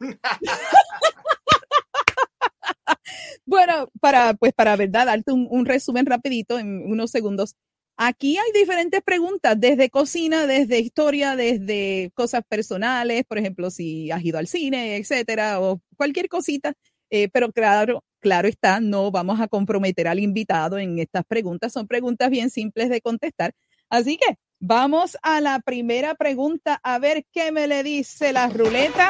Bueno, 3.46 3.89
para, 4.02 4.34
pues 4.34 4.54
para 4.54 4.76
verdad, 4.76 5.06
darte 5.06 5.32
un, 5.32 5.48
un 5.50 5.65
resumen 5.65 6.06
rapidito 6.06 6.60
en 6.60 6.84
unos 6.91 7.12
segundos. 7.12 7.56
Aquí 7.98 8.38
hay 8.38 8.52
diferentes 8.54 9.02
preguntas, 9.02 9.60
desde 9.60 9.89
cocina, 9.89 10.46
desde 10.46 10.80
historia, 10.80 11.36
desde 11.36 12.12
cosas 12.13 12.41
personales, 12.48 13.24
por 13.28 13.39
ejemplo, 13.39 13.72
si 13.72 14.12
has 14.12 14.24
ido 14.24 14.38
al 14.38 14.48
cine, 14.48 14.98
etcétera, 14.98 15.60
o 15.60 15.82
cualquier 15.96 16.30
cosita. 16.30 16.74
Eh, 17.10 17.30
pero 17.30 17.52
claro, 17.52 18.04
claro 18.20 18.48
está, 18.48 18.80
no 18.82 19.10
vamos 19.12 19.39
a 19.39 19.48
comprometer 19.48 20.08
al 20.08 20.20
invitado 20.20 20.78
en 20.78 21.00
estas 21.00 21.24
preguntas. 21.26 21.74
Son 21.74 21.88
preguntas 21.88 22.30
bien 22.30 22.50
simples 22.52 22.89
de 22.89 23.02
contestar. 23.02 23.54
Así 23.89 24.17
que 24.17 24.36
vamos 24.60 25.17
a 25.22 25.41
la 25.41 25.60
primera 25.60 26.15
pregunta, 26.15 26.80
a 26.84 27.00
ver 27.00 27.26
qué 27.32 27.52
me 27.52 27.67
le 27.67 27.84
dice 27.84 28.34
la 28.34 28.50
ruleta 28.50 29.10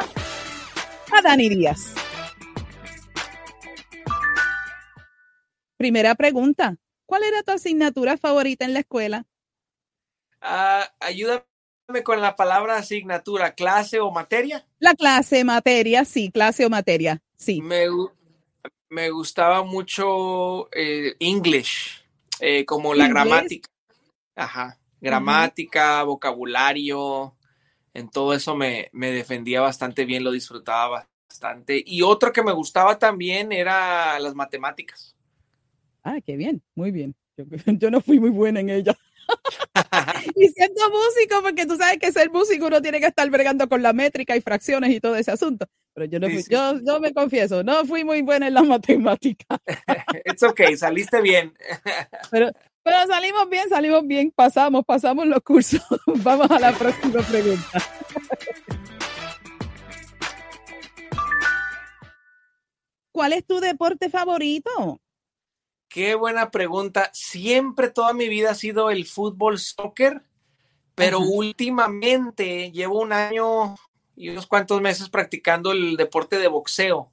a 1.12 1.22
Dani 1.22 1.48
Díaz. 1.48 1.94
Primera 5.76 6.14
pregunta. 6.14 6.76
¿Cuál 7.06 7.22
era 7.22 7.42
tu 7.42 7.52
asignatura 7.52 8.18
favorita 8.18 8.64
en 8.64 8.74
la 8.74 8.80
escuela? 8.80 9.26
Ah, 10.40 10.92
ayúdame 11.00 11.44
con 12.04 12.20
la 12.20 12.36
palabra 12.36 12.76
asignatura, 12.76 13.54
clase 13.54 14.00
o 14.00 14.10
materia. 14.10 14.66
La 14.78 14.94
clase, 14.94 15.44
materia, 15.44 16.04
sí, 16.04 16.30
clase 16.30 16.66
o 16.66 16.70
materia, 16.70 17.22
sí. 17.36 17.62
Me, 17.62 17.86
me 18.90 19.10
gustaba 19.10 19.62
mucho 19.62 20.68
eh, 20.72 21.16
English, 21.20 22.04
eh, 22.40 22.64
como 22.66 22.92
la 22.92 23.06
¿Inglés? 23.06 23.24
gramática. 23.24 23.70
Ajá, 24.36 24.78
gramática, 25.00 26.02
vocabulario, 26.04 27.36
en 27.94 28.10
todo 28.10 28.34
eso 28.34 28.54
me, 28.56 28.88
me 28.92 29.10
defendía 29.12 29.60
bastante 29.60 30.04
bien, 30.04 30.24
lo 30.24 30.32
disfrutaba 30.32 31.08
bastante. 31.28 31.82
Y 31.84 32.02
otro 32.02 32.32
que 32.32 32.42
me 32.42 32.52
gustaba 32.52 32.98
también 32.98 33.52
era 33.52 34.18
las 34.20 34.34
matemáticas. 34.34 35.16
Ah, 36.02 36.18
qué 36.24 36.36
bien, 36.36 36.62
muy 36.74 36.90
bien. 36.90 37.14
Yo, 37.36 37.44
yo 37.78 37.90
no 37.90 38.00
fui 38.00 38.20
muy 38.20 38.30
buena 38.30 38.60
en 38.60 38.70
ella. 38.70 38.96
y 40.36 40.48
siendo 40.48 40.80
músico, 40.90 41.42
porque 41.42 41.66
tú 41.66 41.76
sabes 41.76 41.98
que 41.98 42.12
ser 42.12 42.30
músico 42.30 42.66
uno 42.66 42.80
tiene 42.80 43.00
que 43.00 43.06
estar 43.06 43.28
bregando 43.30 43.68
con 43.68 43.82
la 43.82 43.92
métrica 43.92 44.36
y 44.36 44.40
fracciones 44.40 44.90
y 44.90 45.00
todo 45.00 45.16
ese 45.16 45.30
asunto. 45.30 45.66
Pero 45.94 46.06
yo 46.06 46.20
no 46.20 46.28
Sí, 46.28 46.32
fui, 46.34 46.42
sí, 46.44 46.50
yo, 46.52 46.80
yo 46.80 47.00
me 47.00 47.12
confieso, 47.12 47.62
no 47.62 47.84
fui 47.84 48.04
muy 48.04 48.22
buena 48.22 48.48
en 48.48 48.54
la 48.54 48.62
matemática. 48.64 49.58
It's 50.24 50.42
okay, 50.42 50.76
saliste 50.76 51.20
bien. 51.20 51.52
Pero, 52.30 52.50
pero 52.88 53.06
salimos 53.06 53.50
bien, 53.50 53.68
salimos 53.68 54.06
bien, 54.06 54.32
pasamos, 54.34 54.84
pasamos 54.84 55.26
los 55.26 55.42
cursos. 55.42 55.82
Vamos 56.06 56.50
a 56.50 56.58
la 56.58 56.72
próxima 56.72 57.20
pregunta. 57.20 57.82
¿Cuál 63.12 63.32
es 63.34 63.44
tu 63.46 63.60
deporte 63.60 64.08
favorito? 64.08 65.00
Qué 65.88 66.14
buena 66.14 66.50
pregunta. 66.50 67.10
Siempre 67.12 67.90
toda 67.90 68.14
mi 68.14 68.28
vida 68.28 68.52
ha 68.52 68.54
sido 68.54 68.90
el 68.90 69.04
fútbol, 69.04 69.58
soccer, 69.58 70.22
pero 70.94 71.18
Ajá. 71.18 71.26
últimamente 71.28 72.70
llevo 72.70 73.00
un 73.00 73.12
año 73.12 73.76
y 74.16 74.30
unos 74.30 74.46
cuantos 74.46 74.80
meses 74.80 75.10
practicando 75.10 75.72
el 75.72 75.96
deporte 75.96 76.38
de 76.38 76.48
boxeo. 76.48 77.10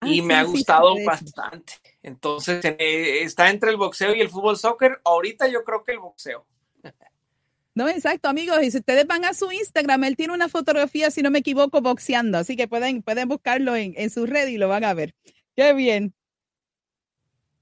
Ah, 0.00 0.08
y 0.08 0.22
me 0.22 0.34
ha 0.34 0.44
gustado 0.44 0.94
sí. 0.94 1.04
bastante. 1.04 1.81
Entonces, 2.02 2.64
eh, 2.64 3.22
está 3.22 3.50
entre 3.50 3.70
el 3.70 3.76
boxeo 3.76 4.14
y 4.14 4.20
el 4.20 4.28
fútbol 4.28 4.56
soccer. 4.56 5.00
Ahorita 5.04 5.48
yo 5.48 5.62
creo 5.64 5.84
que 5.84 5.92
el 5.92 5.98
boxeo. 6.00 6.46
No, 7.74 7.88
exacto, 7.88 8.28
amigos. 8.28 8.62
Y 8.62 8.70
si 8.70 8.76
ustedes 8.80 9.06
van 9.06 9.24
a 9.24 9.32
su 9.32 9.50
Instagram, 9.50 10.04
él 10.04 10.14
tiene 10.14 10.34
una 10.34 10.50
fotografía, 10.50 11.10
si 11.10 11.22
no 11.22 11.30
me 11.30 11.38
equivoco, 11.38 11.80
boxeando. 11.80 12.36
Así 12.36 12.54
que 12.54 12.68
pueden, 12.68 13.02
pueden 13.02 13.28
buscarlo 13.28 13.74
en, 13.76 13.94
en 13.96 14.10
su 14.10 14.26
red 14.26 14.48
y 14.48 14.58
lo 14.58 14.68
van 14.68 14.84
a 14.84 14.92
ver. 14.92 15.14
Qué 15.56 15.72
bien. 15.72 16.12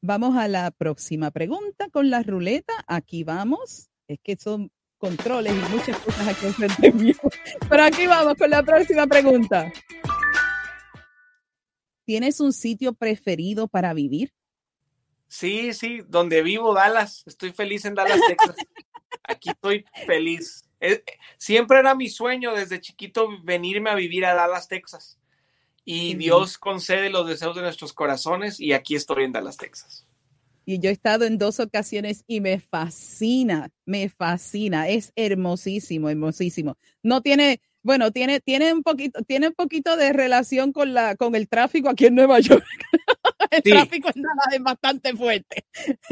Vamos 0.01 0.37
a 0.37 0.49
la 0.49 0.73
próxima 0.73 1.31
pregunta 1.31 1.89
con 1.91 2.11
la 2.11 2.25
ruleta. 2.25 2.73
Aquí 2.89 3.23
vamos. 3.23 3.89
Es 4.09 4.19
que 4.21 4.35
son 4.35 4.73
controles 5.01 5.55
y 5.55 5.75
muchas 5.75 5.99
cosas 5.99 6.29
aquí 6.29 6.47
enfrente 6.47 6.93
mío. 6.93 7.15
Pero 7.69 7.83
aquí 7.83 8.07
vamos 8.07 8.35
con 8.35 8.51
la 8.51 8.63
próxima 8.63 9.07
pregunta. 9.07 9.73
¿Tienes 12.11 12.41
un 12.41 12.53
sitio 12.53 12.93
preferido 12.93 13.69
para 13.69 13.95
vivir? 13.95 14.35
Sí, 15.29 15.73
sí, 15.73 16.01
donde 16.09 16.43
vivo, 16.43 16.75
Dallas. 16.75 17.23
Estoy 17.25 17.53
feliz 17.53 17.85
en 17.85 17.95
Dallas, 17.95 18.21
Texas. 18.27 18.57
Aquí 19.23 19.51
estoy 19.51 19.85
feliz. 20.09 20.65
Eh, 20.81 21.05
siempre 21.39 21.79
era 21.79 21.95
mi 21.95 22.09
sueño 22.09 22.53
desde 22.53 22.81
chiquito 22.81 23.29
venirme 23.45 23.91
a 23.91 23.95
vivir 23.95 24.25
a 24.25 24.35
Dallas, 24.35 24.67
Texas. 24.67 25.21
Y 25.85 26.17
Dios 26.17 26.59
concede 26.59 27.11
los 27.11 27.29
deseos 27.29 27.55
de 27.55 27.63
nuestros 27.63 27.93
corazones 27.93 28.59
y 28.59 28.73
aquí 28.73 28.97
estoy 28.97 29.23
en 29.23 29.31
Dallas, 29.31 29.57
Texas. 29.57 30.05
Y 30.65 30.81
yo 30.81 30.91
he 30.91 30.93
estado 30.93 31.27
en 31.27 31.39
dos 31.39 31.61
ocasiones 31.61 32.25
y 32.27 32.41
me 32.41 32.59
fascina, 32.59 33.71
me 33.85 34.09
fascina. 34.09 34.89
Es 34.89 35.13
hermosísimo, 35.15 36.09
hermosísimo. 36.09 36.77
No 37.05 37.23
tiene, 37.23 37.61
bueno, 37.83 38.11
tiene, 38.11 38.41
tiene 38.41 38.73
un 38.73 38.83
poquito, 38.83 39.23
tiene 39.23 39.49
un 39.49 39.55
poquito 39.55 39.97
de 39.97 40.13
relación 40.13 40.73
con 40.73 40.93
la, 40.95 41.17
con 41.17 41.35
el 41.35 41.49
tráfico 41.49 41.89
aquí 41.89 42.07
en 42.07 42.15
Nueva 42.15 42.41
York. 42.41 42.65
el 43.51 43.63
Sí. 43.65 43.71
tráfico 43.71 44.09
en 44.15 44.23
Dallas 44.23 44.53
es 44.55 44.63
bastante 44.63 45.17
fuerte. 45.17 45.65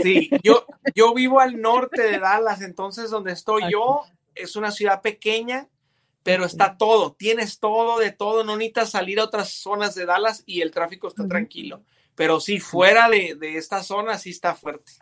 Sí, 0.02 0.30
yo, 0.42 0.66
yo 0.94 1.14
vivo 1.14 1.40
al 1.40 1.60
norte 1.60 2.02
de 2.02 2.18
Dallas, 2.18 2.62
entonces 2.62 3.10
donde 3.10 3.32
estoy 3.32 3.62
yo 3.70 4.02
es 4.34 4.56
una 4.56 4.70
ciudad 4.70 5.02
pequeña, 5.02 5.68
pero 6.22 6.44
está 6.44 6.76
todo, 6.76 7.12
tienes 7.12 7.58
todo 7.58 7.98
de 7.98 8.12
todo, 8.12 8.44
no 8.44 8.56
necesitas 8.56 8.90
salir 8.90 9.20
a 9.20 9.24
otras 9.24 9.50
zonas 9.52 9.94
de 9.94 10.04
Dallas 10.06 10.42
y 10.46 10.60
el 10.62 10.70
tráfico 10.70 11.08
está 11.08 11.26
tranquilo. 11.26 11.82
Pero 12.14 12.40
sí, 12.40 12.58
fuera 12.60 13.08
de, 13.08 13.36
de 13.38 13.56
esta 13.56 13.82
zona 13.82 14.18
sí 14.18 14.30
está 14.30 14.54
fuerte. 14.54 14.92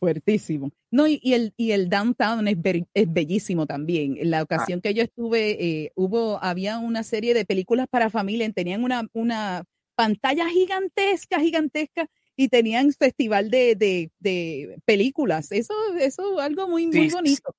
Fuertísimo. 0.00 0.70
No, 0.92 1.06
y, 1.06 1.18
y 1.22 1.34
el, 1.34 1.52
y 1.56 1.72
el 1.72 1.88
downtown 1.88 2.46
es, 2.46 2.60
ver- 2.60 2.86
es 2.94 3.12
bellísimo 3.12 3.66
también. 3.66 4.16
En 4.16 4.30
la 4.30 4.42
ocasión 4.42 4.80
que 4.80 4.94
yo 4.94 5.02
estuve, 5.02 5.50
eh, 5.62 5.92
hubo, 5.96 6.42
había 6.42 6.78
una 6.78 7.02
serie 7.02 7.34
de 7.34 7.44
películas 7.44 7.86
para 7.90 8.08
familia, 8.10 8.50
tenían 8.52 8.84
una, 8.84 9.08
una 9.12 9.64
pantalla 9.96 10.48
gigantesca, 10.48 11.40
gigantesca, 11.40 12.08
y 12.36 12.48
tenían 12.48 12.92
festival 12.92 13.50
de, 13.50 13.74
de, 13.74 14.12
de 14.20 14.78
películas. 14.84 15.50
Eso, 15.50 15.74
eso 15.98 16.38
algo 16.38 16.68
muy, 16.68 16.86
muy 16.86 17.08
Sí, 17.10 17.14
bonito. 17.14 17.54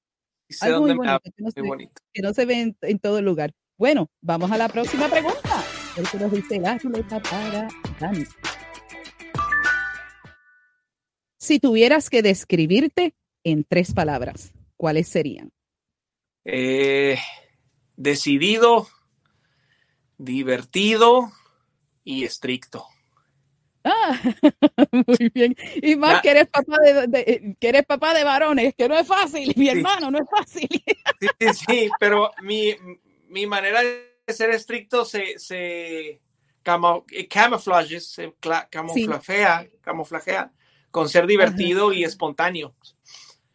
Sí 0.47 0.57
Algo 0.65 0.81
muy 0.81 0.93
bonito, 0.95 1.19
que 1.23 1.43
no 1.43 1.51
se, 1.51 1.61
bonito. 1.61 2.01
que 2.13 2.21
no 2.21 2.33
se 2.33 2.45
ve 2.45 2.61
en, 2.61 2.77
en 2.83 2.99
todo 2.99 3.21
lugar. 3.21 3.51
Bueno, 3.77 4.09
vamos 4.21 4.49
a 4.51 4.57
la 4.57 4.69
próxima 4.69 5.09
pregunta. 5.09 5.63
El 5.97 6.07
que 6.07 6.17
nos 6.17 6.31
dice 6.31 6.59
la 6.59 6.77
ruleta 6.77 7.19
para 7.21 7.67
Dani. 7.99 8.23
Si 11.49 11.59
tuvieras 11.59 12.11
que 12.11 12.21
describirte 12.21 13.15
en 13.43 13.63
tres 13.63 13.91
palabras, 13.91 14.51
¿cuáles 14.77 15.07
serían? 15.07 15.51
Eh, 16.45 17.17
decidido, 17.95 18.87
divertido 20.19 21.31
y 22.03 22.23
estricto. 22.23 22.85
Ah, 23.83 24.21
muy 24.91 25.31
bien. 25.33 25.55
Y 25.81 25.95
más 25.95 26.17
Ya. 26.17 26.21
que 26.21 26.29
eres 26.29 26.47
papá 26.49 26.77
de, 26.83 27.07
de- 27.07 27.57
que 27.59 27.69
eres 27.69 27.83
papá 27.87 28.13
de 28.13 28.23
varones, 28.23 28.75
que 28.75 28.87
no 28.87 28.95
es 28.95 29.07
fácil, 29.07 29.51
mi 29.57 29.69
hermano, 29.69 30.11
no 30.11 30.19
es 30.19 30.29
fácil. 30.29 30.69
Sí, 31.19 31.27
sí, 31.39 31.53
sí, 31.67 31.89
pero 31.99 32.29
mi, 32.43 32.75
mi 33.27 33.47
manera 33.47 33.81
de 33.81 34.13
ser 34.27 34.51
estricto 34.51 35.03
se, 35.03 35.39
se 35.39 36.21
camo- 36.63 37.05
eh, 37.09 37.27
se 37.27 38.35
cla- 38.35 38.69
camuflajea, 38.69 39.67
camuflajea 39.81 40.53
con 40.91 41.09
ser 41.09 41.27
divertido 41.27 41.93
y 41.93 42.03
espontáneo. 42.03 42.75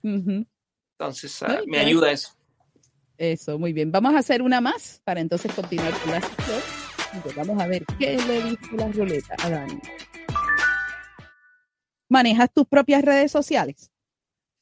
Entonces, 0.03 1.43
ah, 1.43 1.61
me 1.67 1.79
ayuda 1.79 2.13
eso. 2.13 2.31
Eso, 3.17 3.59
muy 3.59 3.73
bien. 3.73 3.93
Vamos 3.93 4.15
a 4.15 4.19
hacer 4.19 4.43
una 4.43 4.61
más 4.61 5.01
para 5.05 5.21
entonces 5.21 5.53
continuar 5.53 5.93
con 6.01 6.13
la 6.13 6.21
sección. 6.21 6.61
Entonces, 7.13 7.47
Vamos 7.47 7.63
a 7.63 7.67
ver 7.67 7.85
qué 7.99 8.17
le 8.17 8.43
dice 8.43 8.77
la 8.77 8.89
ruleta 8.89 9.37
a 9.39 9.51
Dani. 9.51 9.81
¿Manejas 12.09 12.53
tus 12.53 12.67
propias 12.67 13.03
redes 13.03 13.31
sociales? 13.31 13.91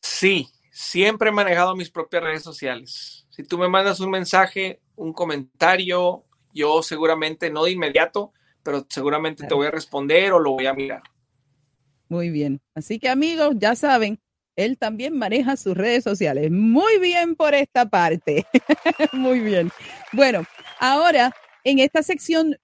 Sí, 0.01 0.49
siempre 0.71 1.31
he 1.31 1.33
manejado 1.33 1.75
mis 1.75 1.91
propias 1.91 2.23
redes 2.23 2.43
sociales. 2.43 3.27
Si 3.31 3.43
tú 3.43 3.59
me 3.59 3.69
mandas 3.69 4.01
un 4.01 4.11
mensaje, 4.11 4.81
un 4.97 5.13
comentario, 5.13 6.25
yo 6.53 6.83
seguramente, 6.83 7.51
no 7.51 7.65
de 7.65 7.73
inmediato, 7.73 8.33
pero 8.63 8.87
seguramente 8.89 9.47
te 9.47 9.55
voy 9.55 9.67
a 9.67 9.71
responder 9.71 10.33
o 10.33 10.39
lo 10.39 10.53
voy 10.53 10.67
a 10.67 10.75
mirar. 10.75 11.03
Muy 12.13 12.29
bien. 12.29 12.61
Así 12.75 12.99
que 12.99 13.09
amigos, 13.09 13.55
ya 13.59 13.75
saben, 13.75 14.21
él 14.55 14.77
también 14.77 15.17
maneja 15.17 15.57
sus 15.57 15.75
redes 15.75 16.05
sociales. 16.05 16.51
Muy 16.51 16.99
bien 16.99 17.37
por 17.37 17.55
esta 17.55 17.89
parte. 17.89 18.45
Muy 19.15 19.41
bien. 19.41 19.71
Bueno, 20.13 20.45
ahora 20.79 21.35
en 21.65 21.79
esta 21.79 22.03
sección 22.03 22.59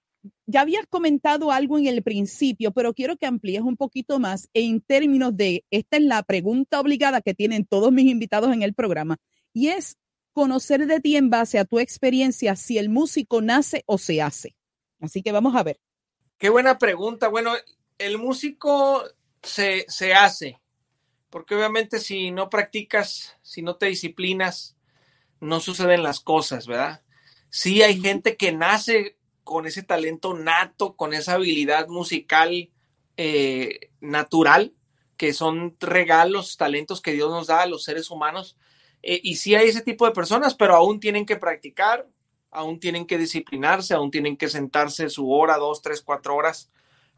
ya 0.45 0.61
habías 0.61 0.85
comentado 0.85 1.51
algo 1.51 1.79
en 1.79 1.87
el 1.87 2.03
principio, 2.03 2.71
pero 2.73 2.93
quiero 2.93 3.17
que 3.17 3.25
amplíes 3.25 3.63
un 3.63 3.75
poquito 3.75 4.19
más 4.19 4.49
en 4.53 4.81
términos 4.81 5.35
de, 5.35 5.65
esta 5.71 5.97
es 5.97 6.03
la 6.03 6.21
pregunta 6.21 6.79
obligada 6.79 7.21
que 7.21 7.33
tienen 7.33 7.65
todos 7.65 7.91
mis 7.91 8.05
invitados 8.05 8.53
en 8.53 8.61
el 8.61 8.75
programa, 8.75 9.17
y 9.51 9.69
es 9.69 9.97
conocer 10.31 10.85
de 10.85 10.99
ti 10.99 11.15
en 11.15 11.31
base 11.31 11.57
a 11.57 11.65
tu 11.65 11.79
experiencia 11.79 12.55
si 12.55 12.77
el 12.77 12.89
músico 12.89 13.41
nace 13.41 13.81
o 13.87 13.97
se 13.97 14.21
hace. 14.21 14.55
Así 14.99 15.23
que 15.23 15.31
vamos 15.31 15.55
a 15.55 15.63
ver. 15.63 15.79
Qué 16.37 16.49
buena 16.49 16.77
pregunta. 16.77 17.29
Bueno, 17.29 17.53
el 17.97 18.17
músico 18.17 19.03
se, 19.43 19.85
se 19.87 20.13
hace, 20.13 20.59
porque 21.29 21.55
obviamente 21.55 21.99
si 21.99 22.31
no 22.31 22.49
practicas, 22.49 23.37
si 23.41 23.61
no 23.61 23.75
te 23.75 23.87
disciplinas, 23.87 24.75
no 25.39 25.59
suceden 25.59 26.03
las 26.03 26.19
cosas, 26.19 26.67
¿verdad? 26.67 27.01
Sí 27.49 27.81
hay 27.81 27.99
gente 27.99 28.35
que 28.35 28.51
nace 28.51 29.17
con 29.43 29.65
ese 29.65 29.83
talento 29.83 30.33
nato, 30.33 30.95
con 30.95 31.13
esa 31.13 31.33
habilidad 31.33 31.87
musical 31.87 32.69
eh, 33.17 33.89
natural, 33.99 34.73
que 35.17 35.33
son 35.33 35.75
regalos, 35.79 36.57
talentos 36.57 37.01
que 37.01 37.13
Dios 37.13 37.29
nos 37.31 37.47
da 37.47 37.61
a 37.61 37.65
los 37.65 37.83
seres 37.83 38.11
humanos. 38.11 38.57
Eh, 39.01 39.19
y 39.23 39.37
sí 39.37 39.55
hay 39.55 39.69
ese 39.69 39.81
tipo 39.81 40.05
de 40.05 40.11
personas, 40.11 40.55
pero 40.55 40.75
aún 40.75 40.99
tienen 40.99 41.25
que 41.25 41.35
practicar, 41.35 42.07
aún 42.51 42.79
tienen 42.79 43.05
que 43.05 43.17
disciplinarse, 43.17 43.93
aún 43.93 44.11
tienen 44.11 44.37
que 44.37 44.49
sentarse 44.49 45.09
su 45.09 45.31
hora, 45.31 45.57
dos, 45.57 45.81
tres, 45.81 46.01
cuatro 46.01 46.35
horas 46.35 46.69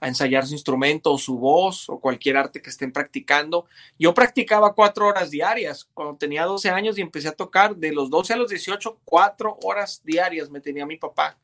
a 0.01 0.07
ensayar 0.07 0.45
su 0.47 0.53
instrumento 0.53 1.13
o 1.13 1.17
su 1.17 1.37
voz 1.37 1.87
o 1.87 1.99
cualquier 1.99 2.35
arte 2.35 2.61
que 2.61 2.71
estén 2.71 2.91
practicando. 2.91 3.67
Yo 3.97 4.13
practicaba 4.13 4.73
cuatro 4.73 5.07
horas 5.07 5.29
diarias 5.29 5.87
cuando 5.93 6.17
tenía 6.17 6.45
12 6.45 6.69
años 6.71 6.97
y 6.97 7.01
empecé 7.01 7.29
a 7.29 7.33
tocar 7.35 7.77
de 7.77 7.93
los 7.93 8.09
12 8.09 8.33
a 8.33 8.37
los 8.37 8.49
18, 8.49 8.99
cuatro 9.05 9.57
horas 9.63 10.01
diarias 10.03 10.49
me 10.49 10.59
tenía 10.59 10.87
mi 10.87 10.97
papá 10.97 11.37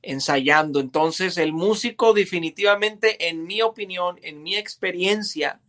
ensayando. 0.00 0.80
Entonces 0.80 1.36
el 1.36 1.52
músico 1.52 2.14
definitivamente, 2.14 3.28
en 3.28 3.44
mi 3.44 3.60
opinión, 3.60 4.18
en 4.22 4.42
mi 4.42 4.56
experiencia, 4.56 5.60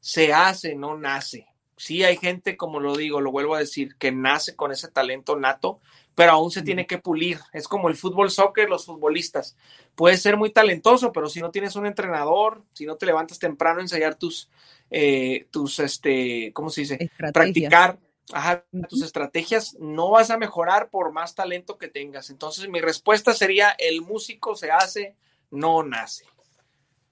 se 0.00 0.32
hace, 0.32 0.74
no 0.74 0.98
nace. 0.98 1.46
Sí 1.76 2.02
hay 2.02 2.16
gente, 2.16 2.56
como 2.56 2.80
lo 2.80 2.96
digo, 2.96 3.20
lo 3.20 3.30
vuelvo 3.30 3.54
a 3.54 3.60
decir, 3.60 3.96
que 3.96 4.10
nace 4.10 4.56
con 4.56 4.72
ese 4.72 4.88
talento 4.88 5.36
nato, 5.36 5.80
pero 6.14 6.32
aún 6.32 6.50
se 6.50 6.62
tiene 6.62 6.86
que 6.86 6.98
pulir. 6.98 7.38
Es 7.52 7.68
como 7.68 7.88
el 7.88 7.96
fútbol, 7.96 8.30
soccer, 8.30 8.68
los 8.68 8.86
futbolistas. 8.86 9.56
Puedes 9.94 10.22
ser 10.22 10.36
muy 10.36 10.50
talentoso, 10.50 11.12
pero 11.12 11.28
si 11.28 11.40
no 11.40 11.50
tienes 11.50 11.76
un 11.76 11.86
entrenador, 11.86 12.62
si 12.72 12.86
no 12.86 12.96
te 12.96 13.06
levantas 13.06 13.38
temprano 13.38 13.80
a 13.80 13.82
ensayar 13.82 14.14
tus, 14.14 14.48
eh, 14.90 15.46
tus, 15.50 15.78
este, 15.80 16.52
¿cómo 16.52 16.70
se 16.70 16.82
dice? 16.82 17.10
Practicar 17.32 17.98
ajá, 18.32 18.64
tus 18.88 19.02
estrategias, 19.02 19.76
no 19.78 20.10
vas 20.10 20.30
a 20.30 20.38
mejorar 20.38 20.88
por 20.90 21.12
más 21.12 21.34
talento 21.34 21.78
que 21.78 21.88
tengas. 21.88 22.30
Entonces, 22.30 22.68
mi 22.68 22.80
respuesta 22.80 23.34
sería: 23.34 23.70
el 23.78 24.00
músico 24.02 24.54
se 24.56 24.70
hace, 24.70 25.16
no 25.50 25.82
nace. 25.82 26.24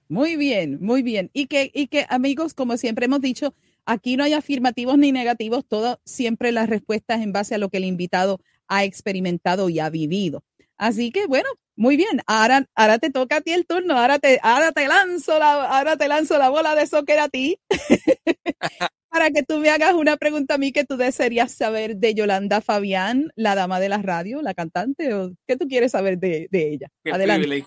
Muy 0.07 0.35
bien, 0.35 0.77
muy 0.81 1.01
bien. 1.01 1.29
Y 1.33 1.47
que, 1.47 1.71
y 1.73 1.87
que 1.87 2.05
amigos, 2.09 2.53
como 2.53 2.77
siempre 2.77 3.05
hemos 3.05 3.21
dicho, 3.21 3.53
aquí 3.85 4.17
no 4.17 4.23
hay 4.23 4.33
afirmativos 4.33 4.97
ni 4.97 5.11
negativos, 5.11 5.65
todo 5.65 5.99
siempre 6.05 6.51
las 6.51 6.69
respuestas 6.69 7.21
en 7.21 7.31
base 7.31 7.55
a 7.55 7.57
lo 7.57 7.69
que 7.69 7.77
el 7.77 7.85
invitado 7.85 8.39
ha 8.67 8.83
experimentado 8.83 9.69
y 9.69 9.79
ha 9.79 9.89
vivido. 9.89 10.43
Así 10.77 11.11
que 11.11 11.27
bueno, 11.27 11.49
muy 11.75 11.97
bien. 11.97 12.21
Ahora, 12.27 12.67
ahora 12.75 12.99
te 12.99 13.09
toca 13.09 13.37
a 13.37 13.41
ti 13.41 13.51
el 13.51 13.65
turno. 13.65 13.97
Ahora 13.97 14.19
te, 14.19 14.39
ahora 14.43 14.71
te 14.71 14.87
lanzo 14.87 15.39
la, 15.39 15.65
ahora 15.65 15.97
te 15.97 16.07
lanzo 16.07 16.37
la 16.37 16.49
bola 16.49 16.75
de 16.75 16.87
soccer 16.87 17.19
a 17.19 17.29
ti. 17.29 17.59
para 19.13 19.29
que 19.29 19.43
tú 19.43 19.59
me 19.59 19.69
hagas 19.69 19.93
una 19.93 20.17
pregunta 20.17 20.55
a 20.55 20.57
mí 20.57 20.71
que 20.71 20.85
tú 20.85 20.97
desearías 20.97 21.51
saber 21.51 21.97
de 21.97 22.15
Yolanda 22.15 22.61
Fabián, 22.61 23.31
la 23.35 23.53
dama 23.53 23.79
de 23.79 23.87
la 23.87 23.99
radio, 24.01 24.41
la 24.41 24.55
cantante, 24.55 25.13
o 25.13 25.31
qué 25.45 25.55
tú 25.55 25.67
quieres 25.67 25.91
saber 25.91 26.17
de, 26.17 26.49
ella. 26.51 26.89
Adelante. 27.11 27.63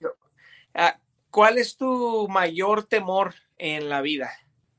Ah, 0.74 0.98
¿Cuál 1.30 1.59
es 1.59 1.76
tu 1.76 2.26
mayor 2.28 2.85
temor 2.87 3.35
en 3.59 3.88
la 3.88 4.00
vida? 4.02 4.32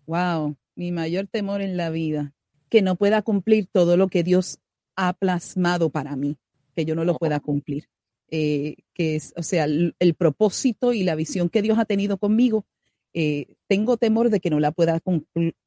Wow, 0.07 0.57
mi 0.75 0.91
mayor 0.91 1.27
temor 1.27 1.61
en 1.61 1.77
la 1.77 1.89
vida, 1.89 2.33
que 2.69 2.81
no 2.81 2.97
pueda 2.97 3.21
cumplir 3.21 3.67
todo 3.71 3.95
lo 3.95 4.09
que 4.09 4.23
Dios 4.23 4.59
ha 4.97 5.13
plasmado 5.13 5.89
para 5.89 6.17
mí, 6.17 6.35
que 6.75 6.83
yo 6.83 6.95
no 6.95 7.05
lo 7.05 7.15
pueda 7.15 7.39
cumplir. 7.39 7.87
Eh, 8.29 8.75
que 8.93 9.15
es, 9.15 9.33
o 9.37 9.43
sea, 9.43 9.63
el, 9.63 9.93
propósito 10.17 10.91
y 10.91 11.03
la 11.03 11.15
visión 11.15 11.47
que 11.47 11.61
Dios 11.61 11.79
ha 11.79 11.85
tenido 11.85 12.17
conmigo, 12.17 12.65
eh, 13.13 13.55
tengo 13.67 13.95
temor 13.95 14.29
de 14.29 14.41
que 14.41 14.49
no 14.49 14.59
la 14.59 14.71
pueda 14.71 14.99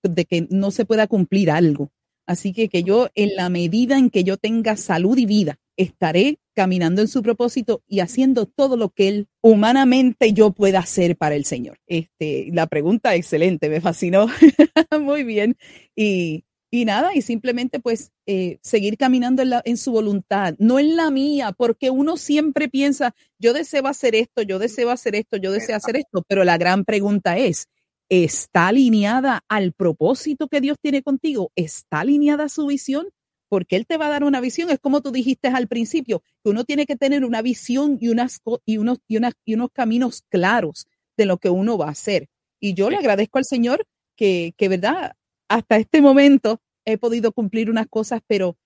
de 0.03 0.25
que 0.27 0.47
no 0.51 0.71
se 0.71 0.85
pueda 0.85 1.07
cumplir 1.07 1.51
algo. 1.51 1.91
Así 2.27 2.53
que 2.53 2.69
que 2.69 2.83
yo, 2.83 3.09
en 3.15 3.35
la 3.35 3.49
medida 3.49 3.99
en 3.99 4.11
que 4.11 4.25
yo 4.25 4.37
tenga 4.37 4.77
salud 4.77 5.17
y 5.17 5.27
vida, 5.27 5.59
estaré 5.77 6.39
caminando 6.55 7.01
en 7.01 7.09
su 7.09 7.23
propósito 7.23 7.83
y 7.89 8.01
haciendo 8.01 8.47
todo 8.47 8.77
lo 8.77 8.91
que 8.91 9.09
él 9.09 9.29
humanamente 9.41 10.33
yo 10.33 10.53
pueda 10.53 10.81
hacer 10.81 11.17
para 11.17 11.35
el 11.35 11.45
Señor. 11.45 11.79
Este, 11.87 12.51
la 12.53 12.67
pregunta 12.67 13.15
excelente, 13.15 13.71
me 13.71 13.81
fascinó. 13.81 14.27
Muy 15.01 15.25
bien. 15.25 15.57
Y, 15.97 16.45
y 16.71 16.85
nada, 16.85 17.15
y 17.15 17.23
simplemente 17.23 17.81
pues 17.81 18.13
eh, 18.27 18.59
seguir 18.63 18.97
caminando 18.97 19.43
en, 19.43 19.51
la, 19.51 19.63
en, 19.65 19.77
su 19.77 19.91
voluntad, 19.91 20.55
no 20.59 20.79
en 20.79 20.95
la 20.95 21.11
mía, 21.11 21.53
porque 21.53 21.91
uno 21.91 22.17
siempre 22.17 22.69
piensa, 22.69 23.15
yo 23.39 23.53
deseo 23.53 23.89
hacer 23.89 24.15
esto, 24.15 24.43
yo 24.43 24.61
deseo 24.61 24.91
hacer 24.91 25.17
esto, 25.17 25.37
yo 25.37 25.51
deseo 25.51 25.77
hacer 25.77 25.97
esto, 25.97 26.23
pero 26.29 26.45
la 26.45 26.59
gran 26.59 26.85
pregunta 26.85 27.37
es, 27.39 27.67
¿está 28.09 28.69
alineada 28.69 29.43
al 29.49 29.73
propósito 29.73 30.47
que 30.47 30.61
Dios 30.61 30.77
tiene 30.81 31.03
contigo? 31.03 31.51
¿Está 31.57 32.01
alineada 32.01 32.45
a 32.45 32.49
su 32.49 32.67
visión? 32.67 33.09
Porque 33.49 33.75
Él 33.75 33.85
te 33.85 33.97
va 33.97 34.07
a 34.07 34.11
dar 34.11 34.23
una 34.23 34.41
visión, 34.41 34.71
es 34.71 34.79
como 34.79 35.01
tú 35.01 35.11
dijiste 35.11 35.49
al 35.49 35.67
principio, 35.67 36.23
que 36.45 36.51
uno 36.51 36.65
tiene 36.65 36.87
que 36.87 36.95
tener 36.95 37.25
una 37.25 37.43
visión 37.43 37.99
y, 38.01 38.09
unas, 38.11 38.41
y, 38.65 38.77
unos, 38.77 38.99
y, 39.09 39.17
unas, 39.17 39.33
y 39.45 39.55
unos 39.55 39.71
caminos 39.73 40.23
claros 40.29 40.87
de 41.17 41.27
lo 41.27 41.39
que 41.39 41.51
uno 41.51 41.77
va 41.77 41.87
a 41.87 41.91
hacer. 41.91 42.29
Y 42.61 42.75
yo 42.75 42.91
le 42.91 42.97
agradezco 42.97 43.39
al 43.39 43.45
Señor 43.45 43.85
que, 44.17 44.55
que, 44.57 44.69
¿verdad? 44.69 45.15
Hasta 45.51 45.77
este 45.77 46.01
momento 46.01 46.63
he 46.85 46.97
podido 46.97 47.33
cumplir 47.33 47.71
unas 47.71 47.89
cosas, 47.89 48.23
pero 48.27 48.57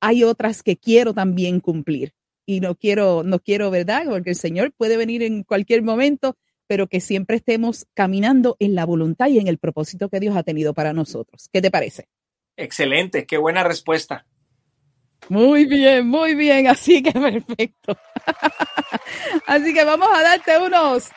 hay 0.00 0.24
otras 0.24 0.64
que 0.64 0.76
quiero 0.76 1.14
también 1.14 1.60
cumplir. 1.60 2.14
Y 2.44 2.58
no 2.58 2.74
quiero, 2.74 3.22
no 3.22 3.38
quiero, 3.38 3.70
¿verdad? 3.70 4.06
Porque 4.08 4.30
el 4.30 4.36
Señor 4.36 4.72
puede 4.72 4.96
venir 4.96 5.22
en 5.22 5.44
cualquier 5.44 5.82
momento, 5.82 6.36
pero 6.66 6.88
que 6.88 7.00
siempre 7.00 7.36
estemos 7.36 7.86
caminando 7.94 8.56
en 8.58 8.74
la 8.74 8.84
voluntad 8.84 9.28
y 9.28 9.38
en 9.38 9.46
el 9.46 9.58
propósito 9.58 10.08
que 10.08 10.18
Dios 10.18 10.36
ha 10.36 10.42
tenido 10.42 10.74
para 10.74 10.92
nosotros. 10.92 11.48
¿Qué 11.52 11.62
te 11.62 11.70
parece? 11.70 12.08
Excelente, 12.56 13.24
qué 13.24 13.38
buena 13.38 13.62
respuesta. 13.62 14.26
Muy 15.28 15.66
bien, 15.66 16.08
muy 16.08 16.34
bien, 16.34 16.66
así 16.66 17.04
que 17.04 17.12
perfecto. 17.12 17.96
así 19.46 19.72
que 19.72 19.84
vamos 19.84 20.08
a 20.12 20.22
darte 20.22 20.58
unos 20.58 21.08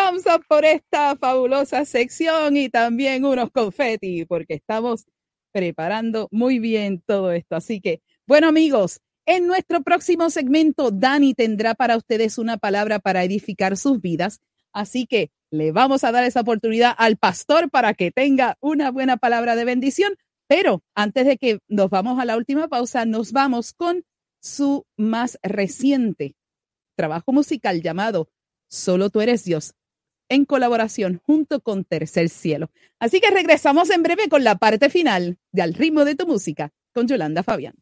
thumbs 0.00 0.24
up 0.26 0.44
por 0.48 0.64
esta 0.64 1.16
fabulosa 1.16 1.84
sección 1.84 2.56
y 2.56 2.68
también 2.68 3.24
unos 3.24 3.50
confeti, 3.50 4.24
porque 4.24 4.54
estamos 4.54 5.06
preparando 5.52 6.28
muy 6.30 6.58
bien 6.58 7.02
todo 7.04 7.32
esto. 7.32 7.56
Así 7.56 7.80
que, 7.80 8.00
bueno 8.26 8.48
amigos, 8.48 9.00
en 9.26 9.46
nuestro 9.46 9.82
próximo 9.82 10.30
segmento, 10.30 10.90
Dani 10.90 11.34
tendrá 11.34 11.74
para 11.74 11.96
ustedes 11.96 12.38
una 12.38 12.56
palabra 12.56 12.98
para 12.98 13.24
edificar 13.24 13.76
sus 13.76 14.00
vidas. 14.00 14.40
Así 14.72 15.06
que 15.06 15.30
le 15.50 15.72
vamos 15.72 16.04
a 16.04 16.12
dar 16.12 16.24
esa 16.24 16.40
oportunidad 16.40 16.94
al 16.96 17.16
pastor 17.16 17.70
para 17.70 17.94
que 17.94 18.10
tenga 18.10 18.56
una 18.60 18.90
buena 18.90 19.16
palabra 19.16 19.56
de 19.56 19.64
bendición. 19.64 20.14
Pero 20.46 20.82
antes 20.94 21.26
de 21.26 21.36
que 21.36 21.58
nos 21.68 21.90
vamos 21.90 22.18
a 22.18 22.24
la 22.24 22.36
última 22.36 22.68
pausa, 22.68 23.04
nos 23.04 23.32
vamos 23.32 23.72
con 23.72 24.04
su 24.40 24.86
más 24.96 25.38
reciente 25.42 26.34
trabajo 26.96 27.32
musical 27.32 27.82
llamado 27.82 28.28
Solo 28.72 29.10
tú 29.10 29.20
eres 29.20 29.42
Dios 29.42 29.74
en 30.30 30.46
colaboración 30.46 31.20
junto 31.26 31.60
con 31.60 31.84
Tercer 31.84 32.30
Cielo. 32.30 32.70
Así 32.98 33.20
que 33.20 33.30
regresamos 33.30 33.90
en 33.90 34.02
breve 34.02 34.30
con 34.30 34.42
la 34.44 34.56
parte 34.56 34.88
final 34.88 35.36
de 35.52 35.62
Al 35.62 35.74
ritmo 35.74 36.06
de 36.06 36.14
tu 36.14 36.26
música 36.26 36.72
con 36.94 37.06
Yolanda 37.06 37.42
Fabián. 37.42 37.74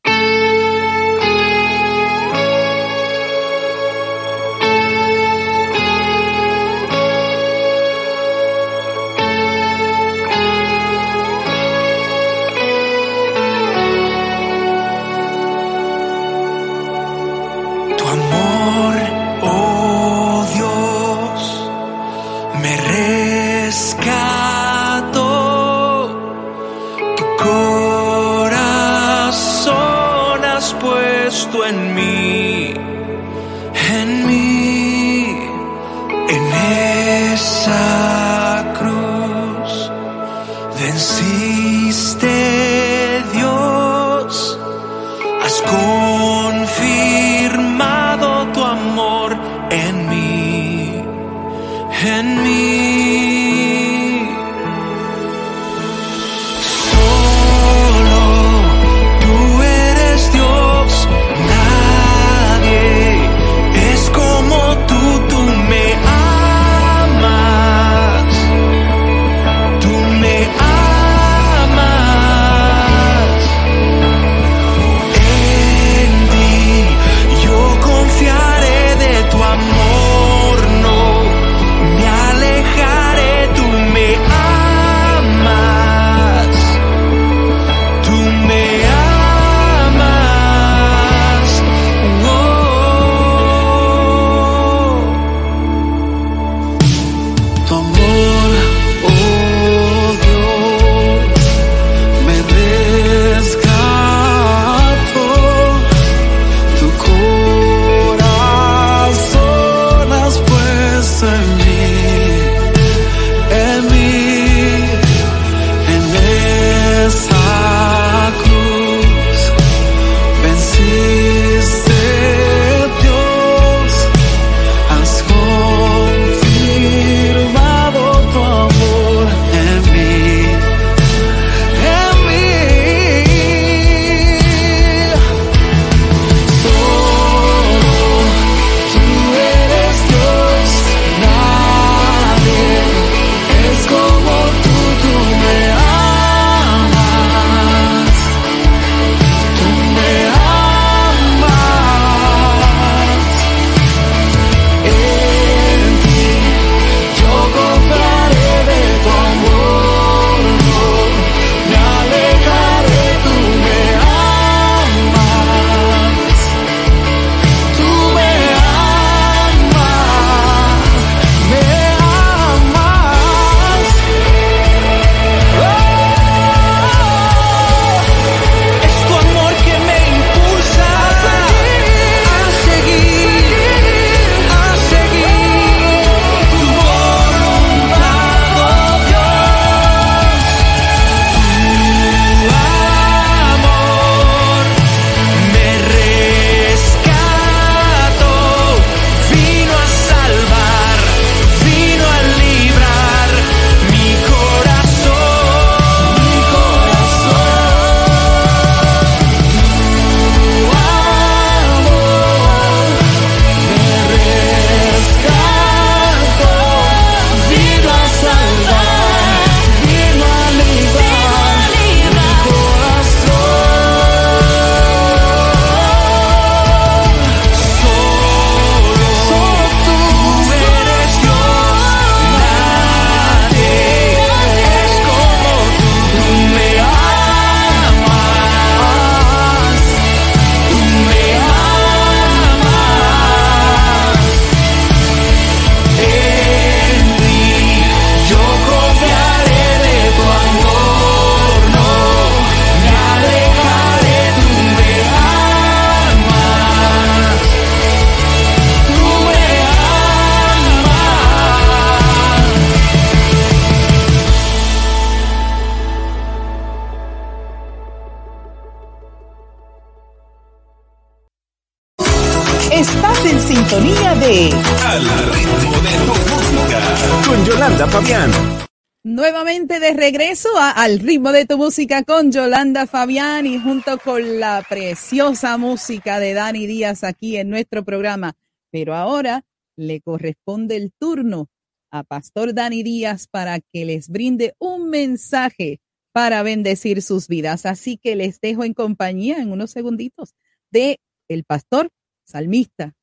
Regreso 280.09 280.49
Al 280.57 281.01
ritmo 281.01 281.33
de 281.33 281.45
tu 281.45 281.59
música 281.59 282.03
con 282.03 282.33
Yolanda 282.33 282.87
Fabián 282.87 283.45
y 283.45 283.59
junto 283.59 283.99
con 283.99 284.41
la 284.41 284.65
preciosa 284.67 285.59
música 285.59 286.19
de 286.19 286.33
Dani 286.33 286.67
Díaz 286.67 287.05
aquí 287.05 287.37
en 287.37 287.51
nuestro 287.51 287.85
programa. 287.85 288.35
Pero 288.71 288.95
ahora 288.95 289.45
le 289.77 290.01
corresponde 290.01 290.77
el 290.77 290.95
turno 290.99 291.51
a 291.91 292.05
Pastor 292.05 292.55
Dani 292.55 292.83
Díaz 292.83 293.27
para 293.27 293.61
que 293.61 293.85
les 293.85 294.09
brinde 294.09 294.55
un 294.59 294.89
mensaje 294.89 295.83
para 296.13 296.43
bendecir 296.43 297.03
sus 297.03 297.29
vidas. 297.29 297.67
Así 297.67 297.99
que 297.99 298.17
les 298.17 298.41
dejo 298.41 298.65
en 298.65 298.73
compañía 298.73 299.37
en 299.41 299.53
unos 299.53 299.73
segunditos 299.73 300.35
de 300.71 301.01
el 301.29 301.45
pastor, 301.45 301.91
salmista 302.25 302.95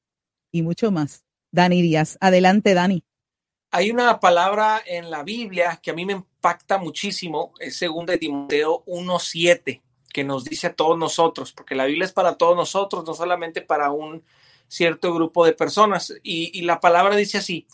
y 0.51 0.63
mucho 0.63 0.89
más. 0.89 1.23
Dani 1.51 1.83
Díaz. 1.83 2.17
Adelante, 2.19 2.73
Dani. 2.73 3.03
Hay 3.77 3.91
una 3.91 4.21
palabra 4.21 4.81
en 4.85 5.11
la 5.11 5.21
Biblia 5.23 5.81
que 5.83 5.91
a 5.91 5.93
mí 5.93 6.05
me 6.05 6.13
impacta 6.13 6.77
muchísimo, 6.77 7.51
es 7.59 7.75
según 7.75 8.05
de 8.05 8.17
Timoteo 8.17 8.85
1.7, 8.85 9.81
que 10.13 10.23
nos 10.23 10.45
dice 10.45 10.67
a 10.67 10.73
todos 10.73 10.97
nosotros, 10.97 11.51
porque 11.51 11.75
la 11.75 11.83
Biblia 11.83 12.05
es 12.05 12.13
para 12.13 12.37
todos 12.37 12.55
nosotros, 12.55 13.03
no 13.05 13.13
solamente 13.13 13.61
para 13.61 13.91
un 13.91 14.23
cierto 14.69 15.13
grupo 15.13 15.45
de 15.45 15.51
personas. 15.51 16.13
Y, 16.23 16.61
la 16.61 16.79
palabra 16.79 17.17
dice 17.17 17.39
así, 17.39 17.67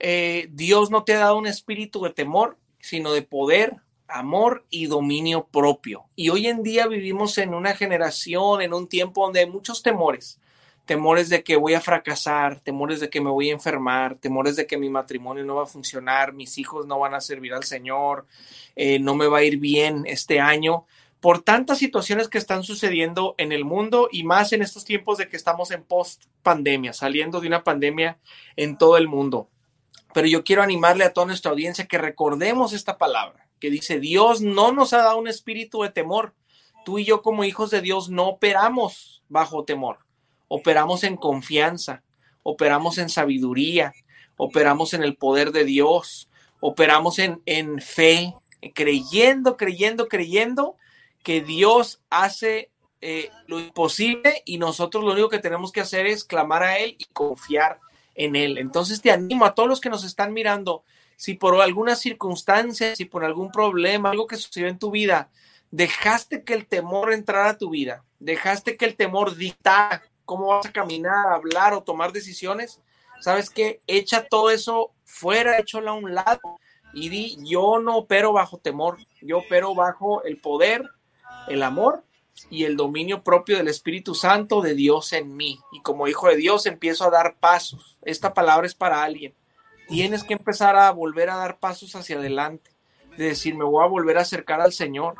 eh, 0.00 0.48
Dios 0.50 0.90
no 0.90 1.04
te 1.04 1.14
ha 1.14 1.20
dado 1.20 1.38
un 1.38 1.46
espíritu 1.46 2.02
de 2.02 2.10
temor, 2.10 2.58
sino 2.80 3.12
de 3.12 3.22
poder, 3.22 3.76
amor 4.08 4.66
y 4.68 4.86
dominio 4.86 5.46
propio. 5.46 6.06
Y 6.16 6.30
hoy 6.30 6.48
en 6.48 6.64
día 6.64 6.88
vivimos 6.88 7.38
en 7.38 7.54
una 7.54 7.76
generación, 7.76 8.62
en 8.62 8.74
un 8.74 8.88
tiempo 8.88 9.22
donde 9.22 9.38
hay 9.38 9.46
muchos 9.48 9.80
temores. 9.80 10.40
Temores 10.86 11.28
de 11.28 11.42
que 11.42 11.56
voy 11.56 11.74
a 11.74 11.80
fracasar, 11.80 12.60
temores 12.60 13.00
de 13.00 13.10
que 13.10 13.20
me 13.20 13.30
voy 13.30 13.50
a 13.50 13.52
enfermar, 13.52 14.14
temores 14.16 14.56
de 14.56 14.66
que 14.66 14.78
mi 14.78 14.88
matrimonio 14.88 15.44
no 15.44 15.56
va 15.56 15.64
a 15.64 15.66
funcionar, 15.66 16.32
mis 16.32 16.56
hijos 16.58 16.86
no 16.86 16.98
van 16.98 17.14
a 17.14 17.20
servir 17.20 17.52
al 17.52 17.64
Señor, 17.64 18.26
eh, 18.76 18.98
no 18.98 19.14
me 19.14 19.26
va 19.26 19.38
a 19.38 19.42
ir 19.42 19.58
bien 19.58 20.04
este 20.06 20.40
año, 20.40 20.86
por 21.20 21.42
tantas 21.42 21.78
situaciones 21.78 22.28
que 22.28 22.38
están 22.38 22.62
sucediendo 22.62 23.34
en 23.36 23.50
el 23.50 23.64
mundo 23.64 24.08
y 24.12 24.22
más 24.22 24.52
en 24.52 24.62
estos 24.62 24.84
tiempos 24.84 25.18
de 25.18 25.28
que 25.28 25.36
estamos 25.36 25.72
en 25.72 25.82
post 25.82 26.26
pandemia, 26.42 26.92
saliendo 26.92 27.40
de 27.40 27.48
una 27.48 27.64
pandemia 27.64 28.18
en 28.54 28.78
todo 28.78 28.96
el 28.96 29.08
mundo. 29.08 29.48
Pero 30.14 30.28
yo 30.28 30.44
quiero 30.44 30.62
animarle 30.62 31.04
a 31.04 31.12
toda 31.12 31.26
nuestra 31.26 31.50
audiencia 31.50 31.86
que 31.86 31.98
recordemos 31.98 32.72
esta 32.72 32.96
palabra, 32.96 33.48
que 33.58 33.70
dice, 33.70 33.98
Dios 33.98 34.40
no 34.40 34.72
nos 34.72 34.92
ha 34.92 34.98
dado 34.98 35.18
un 35.18 35.28
espíritu 35.28 35.82
de 35.82 35.90
temor. 35.90 36.32
Tú 36.84 36.98
y 36.98 37.04
yo 37.04 37.22
como 37.22 37.42
hijos 37.42 37.70
de 37.70 37.80
Dios 37.80 38.08
no 38.08 38.28
operamos 38.28 39.24
bajo 39.28 39.64
temor, 39.64 40.05
operamos 40.48 41.04
en 41.04 41.16
confianza, 41.16 42.02
operamos 42.42 42.98
en 42.98 43.08
sabiduría, 43.08 43.92
operamos 44.36 44.94
en 44.94 45.02
el 45.02 45.16
poder 45.16 45.52
de 45.52 45.64
Dios, 45.64 46.28
operamos 46.60 47.18
en, 47.18 47.42
en 47.46 47.80
fe, 47.80 48.34
creyendo, 48.74 49.56
creyendo, 49.56 50.08
creyendo 50.08 50.76
que 51.22 51.40
Dios 51.40 52.00
hace 52.10 52.70
eh, 53.00 53.30
lo 53.46 53.60
imposible 53.60 54.42
y 54.44 54.58
nosotros 54.58 55.04
lo 55.04 55.12
único 55.12 55.28
que 55.28 55.38
tenemos 55.38 55.72
que 55.72 55.80
hacer 55.80 56.06
es 56.06 56.24
clamar 56.24 56.62
a 56.62 56.78
Él 56.78 56.96
y 56.98 57.04
confiar 57.06 57.78
en 58.14 58.36
Él. 58.36 58.58
Entonces 58.58 59.02
te 59.02 59.10
animo 59.10 59.44
a 59.44 59.54
todos 59.54 59.68
los 59.68 59.80
que 59.80 59.90
nos 59.90 60.04
están 60.04 60.32
mirando, 60.32 60.82
si 61.16 61.34
por 61.34 61.60
alguna 61.60 61.96
circunstancia, 61.96 62.96
si 62.96 63.04
por 63.04 63.24
algún 63.24 63.50
problema, 63.50 64.10
algo 64.10 64.26
que 64.26 64.36
sucedió 64.36 64.68
en 64.68 64.78
tu 64.78 64.90
vida, 64.90 65.30
dejaste 65.70 66.42
que 66.42 66.54
el 66.54 66.66
temor 66.66 67.12
entrara 67.12 67.50
a 67.50 67.58
tu 67.58 67.70
vida, 67.70 68.04
dejaste 68.18 68.76
que 68.76 68.84
el 68.84 68.96
temor 68.96 69.36
dictara 69.36 70.02
cómo 70.26 70.48
vas 70.48 70.66
a 70.66 70.72
caminar, 70.72 71.32
hablar 71.32 71.72
o 71.72 71.82
tomar 71.82 72.12
decisiones, 72.12 72.82
sabes 73.20 73.48
que 73.48 73.80
echa 73.86 74.26
todo 74.28 74.50
eso 74.50 74.92
fuera, 75.04 75.58
échalo 75.58 75.92
a 75.92 75.94
un 75.94 76.14
lado 76.14 76.58
y 76.92 77.08
di, 77.08 77.38
yo 77.42 77.78
no 77.78 77.96
opero 77.96 78.32
bajo 78.32 78.58
temor, 78.58 78.98
yo 79.22 79.38
opero 79.38 79.74
bajo 79.74 80.22
el 80.24 80.38
poder, 80.38 80.82
el 81.48 81.62
amor 81.62 82.04
y 82.50 82.64
el 82.64 82.76
dominio 82.76 83.22
propio 83.22 83.56
del 83.56 83.68
Espíritu 83.68 84.14
Santo 84.14 84.60
de 84.60 84.74
Dios 84.74 85.12
en 85.12 85.36
mí. 85.36 85.58
Y 85.72 85.80
como 85.82 86.08
hijo 86.08 86.28
de 86.28 86.36
Dios 86.36 86.66
empiezo 86.66 87.04
a 87.04 87.10
dar 87.10 87.36
pasos. 87.38 87.96
Esta 88.02 88.34
palabra 88.34 88.66
es 88.66 88.74
para 88.74 89.02
alguien. 89.02 89.34
Tienes 89.88 90.24
que 90.24 90.34
empezar 90.34 90.76
a 90.76 90.90
volver 90.90 91.30
a 91.30 91.36
dar 91.36 91.58
pasos 91.58 91.94
hacia 91.96 92.16
adelante. 92.16 92.70
De 93.16 93.26
decir, 93.26 93.54
me 93.54 93.64
voy 93.64 93.82
a 93.84 93.88
volver 93.88 94.18
a 94.18 94.22
acercar 94.22 94.60
al 94.60 94.72
Señor. 94.72 95.14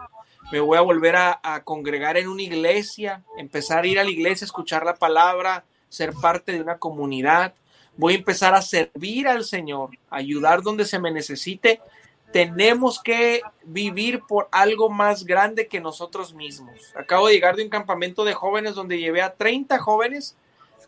Me 0.53 0.61
voy 0.61 0.79
a 0.79 0.83
volver 0.83 1.17
a, 1.17 1.63
congregar 1.65 2.17
en 2.17 2.29
una 2.29 2.43
iglesia. 2.43 3.25
Empezar 3.37 3.85
a 3.85 3.87
ir 3.87 3.99
a 3.99 4.05
la 4.05 4.11
iglesia, 4.11 4.45
escuchar 4.45 4.85
la 4.85 4.95
palabra, 4.95 5.65
ser 5.89 6.13
parte 6.13 6.53
de 6.53 6.61
una 6.61 6.79
comunidad. 6.79 7.55
Voy 7.97 8.15
a 8.15 8.19
empezar 8.19 8.55
a 8.55 8.63
servir 8.63 9.27
al 9.27 9.45
Señor, 9.45 9.91
ayudar 10.11 10.63
donde 10.63 10.85
se 10.85 10.99
me 10.99 11.11
necesite 11.11 11.81
tenemos 12.33 13.01
que 13.03 13.41
vivir 13.65 14.21
por 14.21 14.49
algo 14.51 14.91
más 14.91 15.25
grande 15.25 15.69
que 15.69 15.81
nosotros 15.81 16.35
mismos. 16.35 16.93
Acabo 16.95 17.29
de 17.29 17.35
llegar 17.35 17.57
de 17.57 17.63
un 17.63 17.71
campamento 17.71 18.25
de 18.25 18.35
jóvenes 18.35 18.75
donde 18.75 18.99
llevé 18.99 19.23
a 19.23 19.35
30 19.35 19.79
jóvenes 19.79 20.37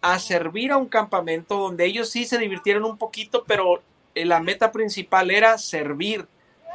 a 0.01 0.19
servir 0.19 0.73
a 0.73 0.77
un 0.77 0.89
campamento 0.89 1.57
donde 1.57 1.87
ellos 1.87 2.11
sí 2.11 2.25
se 2.25 2.39
divirtieron 2.39 2.85
un 2.85 2.99
poquito, 2.99 3.45
pero 3.47 3.83
la 4.15 4.41
meta 4.41 4.73
principal 4.73 5.31
era 5.31 5.59
servir. 5.59 6.27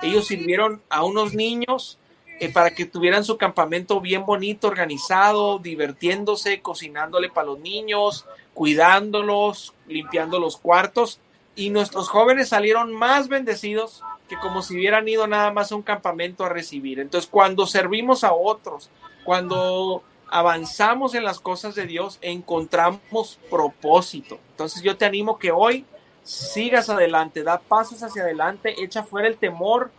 Ellos 0.02 0.28
sirvieron 0.28 0.82
a 0.90 1.04
unos 1.04 1.34
niños 1.34 2.00
eh, 2.40 2.52
para 2.52 2.72
que 2.72 2.86
tuvieran 2.86 3.24
su 3.24 3.38
campamento 3.38 4.02
bien 4.02 4.26
bonito, 4.26 4.68
organizado, 4.68 5.60
divirtiéndose, 5.60 6.62
cocinándole 6.62 7.30
para 7.30 7.48
los 7.48 7.60
niños, 7.60 8.26
cuidándolos, 8.54 9.74
limpiando 9.88 10.40
los 10.40 10.58
cuartos. 10.58 11.20
Y 11.56 11.70
nuestros 11.70 12.10
jóvenes 12.10 12.50
salieron 12.50 12.94
más 12.94 13.28
bendecidos 13.28 14.04
que 14.28 14.38
como 14.38 14.62
si 14.62 14.76
hubieran 14.76 15.08
ido 15.08 15.28
nada 15.28 15.52
más 15.52 15.72
a 15.72 15.76
un 15.76 15.84
campamento 15.84 16.44
a 16.44 16.50
recibir. 16.50 17.00
Entonces, 17.00 17.30
cuando 17.30 17.68
servimos 17.68 18.24
a 18.24 18.34
otros, 18.34 18.90
cuando 19.24 20.04
avanzamos 20.28 21.14
en 21.14 21.24
las 21.24 21.40
cosas 21.40 21.76
de 21.76 21.86
Dios, 21.86 22.18
encontramos 22.22 23.40
propósito. 23.50 24.40
Entonces, 24.52 24.82
yo 24.82 24.98
te 24.98 25.06
animo 25.06 25.38
que 25.38 25.52
hoy 25.52 25.86
sigas 26.24 26.90
adelante, 26.90 27.44
da 27.44 27.60
pasos 27.60 28.02
hacia 28.02 28.24
adelante, 28.24 28.82
echa 28.84 29.04
fuera 29.04 29.28
el 29.28 29.38
temor. 29.38 29.92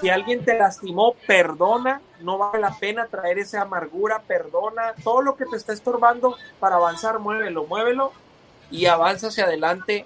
Si 0.00 0.10
alguien 0.10 0.44
te 0.44 0.58
lastimó, 0.58 1.14
perdona, 1.26 2.00
no 2.20 2.36
vale 2.36 2.60
la 2.60 2.76
pena 2.78 3.06
traer 3.06 3.38
esa 3.38 3.62
amargura, 3.62 4.22
perdona, 4.26 4.92
todo 5.04 5.22
lo 5.22 5.36
que 5.36 5.46
te 5.46 5.56
está 5.56 5.72
estorbando 5.72 6.36
para 6.58 6.76
avanzar, 6.76 7.20
muévelo, 7.20 7.64
muévelo 7.66 8.12
y 8.70 8.86
avanza 8.86 9.28
hacia 9.28 9.44
adelante 9.44 10.04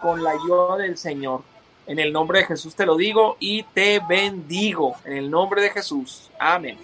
con 0.00 0.24
la 0.24 0.30
ayuda 0.30 0.78
del 0.78 0.96
Señor. 0.96 1.42
En 1.86 1.98
el 1.98 2.12
nombre 2.12 2.40
de 2.40 2.46
Jesús 2.46 2.74
te 2.74 2.86
lo 2.86 2.96
digo 2.96 3.36
y 3.38 3.62
te 3.62 4.00
bendigo. 4.08 4.96
En 5.04 5.12
el 5.12 5.30
nombre 5.30 5.60
de 5.62 5.70
Jesús. 5.70 6.30
Amén. 6.38 6.78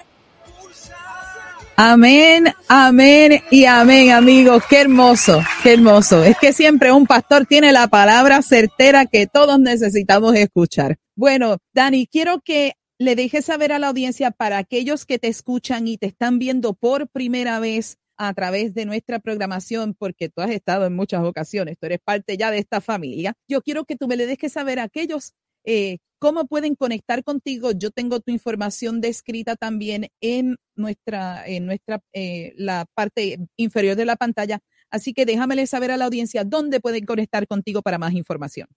Amén, 1.77 2.53
amén 2.69 3.43
y 3.51 3.65
amén, 3.65 4.13
amigos. 4.13 4.63
Qué 4.69 4.83
hermoso, 4.83 5.43
qué 5.63 5.73
hermoso. 5.73 6.23
Es 6.23 6.37
que 6.39 6.53
siempre 6.53 6.93
un 6.93 7.07
pastor 7.07 7.47
tiene 7.47 7.73
la 7.73 7.89
palabra 7.89 8.43
certera 8.43 9.07
que 9.07 9.27
todos 9.27 9.59
necesitamos 9.59 10.35
escuchar. 10.35 10.99
Bueno, 11.17 11.59
Dani, 11.75 12.07
quiero 12.07 12.41
que 12.41 12.73
le 12.99 13.17
dejes 13.17 13.45
saber 13.45 13.73
a 13.73 13.79
la 13.79 13.89
audiencia 13.89 14.31
para 14.31 14.59
aquellos 14.59 15.05
que 15.05 15.19
te 15.19 15.29
escuchan 15.29 15.87
y 15.87 15.99
te 15.99 16.07
están 16.07 16.39
viendo 16.39 16.73
por 16.73 17.09
primera 17.09 17.61
vez 17.61 17.99
a 18.17 18.33
través 18.35 18.75
de 18.75 18.87
nuestra 18.87 19.19
programación, 19.19 19.95
porque 19.95 20.29
tú 20.29 20.41
has 20.41 20.51
estado 20.51 20.87
en 20.87 20.95
muchas 20.95 21.23
ocasiones, 21.25 21.77
tú 21.79 21.87
eres 21.87 21.99
parte 22.03 22.37
ya 22.37 22.51
de 22.51 22.59
esta 22.59 22.81
familia. 22.81 23.35
Yo 23.49 23.61
quiero 23.63 23.85
que 23.85 23.97
tú 23.97 24.07
me 24.09 24.17
le 24.17 24.27
dejes 24.27 24.53
saber 24.53 24.79
a 24.79 24.85
aquellos 24.85 25.33
eh, 25.65 25.99
cómo 26.19 26.47
pueden 26.47 26.77
conectar 26.77 27.25
contigo. 27.25 27.73
Yo 27.73 27.91
tengo 27.91 28.21
tu 28.21 28.31
información 28.31 29.01
descrita 29.01 29.57
también 29.57 30.09
en 30.21 30.57
nuestra, 30.77 31.47
en 31.47 31.67
nuestra, 31.67 32.01
eh, 32.13 32.55
la 32.57 32.87
parte 32.95 33.39
inferior 33.57 33.97
de 33.97 34.07
la 34.07 34.17
pantalla. 34.17 34.61
Así 34.91 35.13
que 35.15 35.27
déjamele 35.27 35.67
saber 35.67 35.91
a 35.91 35.97
la 35.97 36.05
audiencia 36.07 36.45
dónde 36.45 36.81
pueden 36.81 37.05
conectar 37.05 37.47
contigo 37.47 37.83
para 37.83 37.99
más 37.99 38.15
información. 38.15 38.69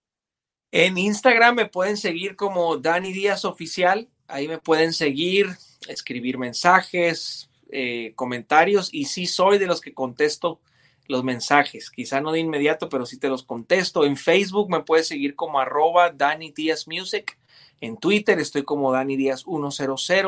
En 0.78 0.98
Instagram 0.98 1.54
me 1.54 1.64
pueden 1.64 1.96
seguir 1.96 2.36
como 2.36 2.76
Dani 2.76 3.10
Díaz 3.10 3.46
Oficial. 3.46 4.10
Ahí 4.28 4.46
me 4.46 4.58
pueden 4.58 4.92
seguir, 4.92 5.46
escribir 5.88 6.36
mensajes, 6.36 7.48
eh, 7.70 8.12
comentarios 8.14 8.90
y 8.92 9.06
sí 9.06 9.24
soy 9.24 9.56
de 9.56 9.66
los 9.66 9.80
que 9.80 9.94
contesto 9.94 10.60
los 11.08 11.24
mensajes, 11.24 11.88
quizá 11.88 12.20
no 12.20 12.30
de 12.30 12.40
inmediato, 12.40 12.90
pero 12.90 13.06
sí 13.06 13.18
te 13.18 13.30
los 13.30 13.42
contesto. 13.42 14.04
En 14.04 14.18
Facebook 14.18 14.68
me 14.68 14.82
puedes 14.82 15.08
seguir 15.08 15.34
como 15.34 15.60
arroba 15.60 16.10
Dani 16.10 16.50
Díaz 16.50 16.86
Music. 16.86 17.38
En 17.80 17.96
Twitter 17.96 18.38
estoy 18.38 18.64
como 18.64 18.92
Dani 18.92 19.16
Díaz 19.16 19.46
100. 19.46 20.26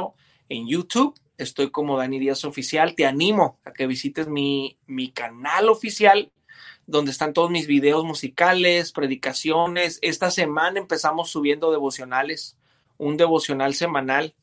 En 0.48 0.66
YouTube 0.66 1.14
estoy 1.36 1.70
como 1.70 1.98
Dani 1.98 2.18
Díaz 2.18 2.46
Oficial. 2.46 2.94
Te 2.94 3.04
animo 3.04 3.58
a 3.66 3.74
que 3.74 3.86
visites 3.86 4.28
mi, 4.28 4.78
mi 4.86 5.10
canal 5.10 5.68
oficial 5.68 6.32
donde 6.88 7.12
están 7.12 7.34
todos 7.34 7.50
mis 7.50 7.68
videos 7.68 8.04
musicales, 8.04 8.90
predicaciones. 8.90 10.00
Esta 10.02 10.32
semana 10.32 10.80
empezamos 10.80 11.30
subiendo 11.30 11.70
devocionales, 11.70 12.56
un 12.96 13.16
devocional 13.16 13.74
semanal 13.74 14.34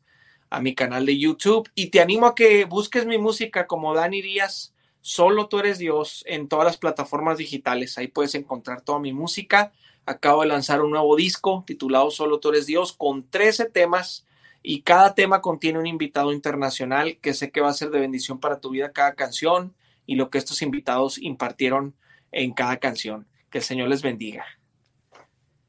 a 0.50 0.62
mi 0.62 0.74
canal 0.74 1.06
de 1.06 1.18
YouTube 1.18 1.70
y 1.76 1.88
te 1.88 2.00
animo 2.00 2.28
a 2.28 2.36
que 2.36 2.64
busques 2.64 3.06
mi 3.06 3.18
música 3.18 3.68
como 3.68 3.93
Dani 3.93 4.22
Díaz 4.22 4.72
Solo 5.08 5.50
tú 5.50 5.60
eres 5.60 5.78
Dios 5.78 6.24
en 6.26 6.48
todas 6.48 6.66
las 6.66 6.78
plataformas 6.78 7.38
digitales. 7.38 8.00
Ahí 8.00 8.08
puedes 8.08 8.34
encontrar 8.34 8.82
toda 8.82 8.98
mi 8.98 9.14
música. 9.14 9.72
Acabo 10.08 10.41
de 10.41 10.48
lanzar 10.48 10.82
un 10.82 10.89
nuevo 10.89 11.16
disco 11.16 11.64
titulado 11.68 12.10
Solo 12.10 12.39
tú 12.39 12.50
eres 12.50 12.66
Dios 12.66 12.91
con 12.91 13.30
13 13.30 13.66
temas 13.66 14.26
y 14.64 14.82
cada 14.82 15.14
tema 15.14 15.41
contiene 15.41 15.78
un 15.78 15.86
invitado 15.86 16.34
internacional 16.34 17.20
que 17.22 17.36
sé 17.36 17.52
que 17.52 17.62
va 17.62 17.70
a 17.70 17.74
ser 17.74 17.91
de 17.91 18.00
bendición 18.00 18.39
para 18.39 18.60
tu 18.60 18.72
vida 18.72 18.93
cada 18.93 19.14
canción 19.14 19.76
y 20.08 20.16
lo 20.16 20.32
que 20.32 20.39
estos 20.39 20.64
invitados 20.64 21.20
impartieron 21.20 21.93
en 22.32 22.54
cada 22.54 22.78
canción. 22.78 23.28
Que 23.50 23.60
el 23.60 23.64
Señor 23.64 23.90
les 23.90 24.02
bendiga. 24.02 24.46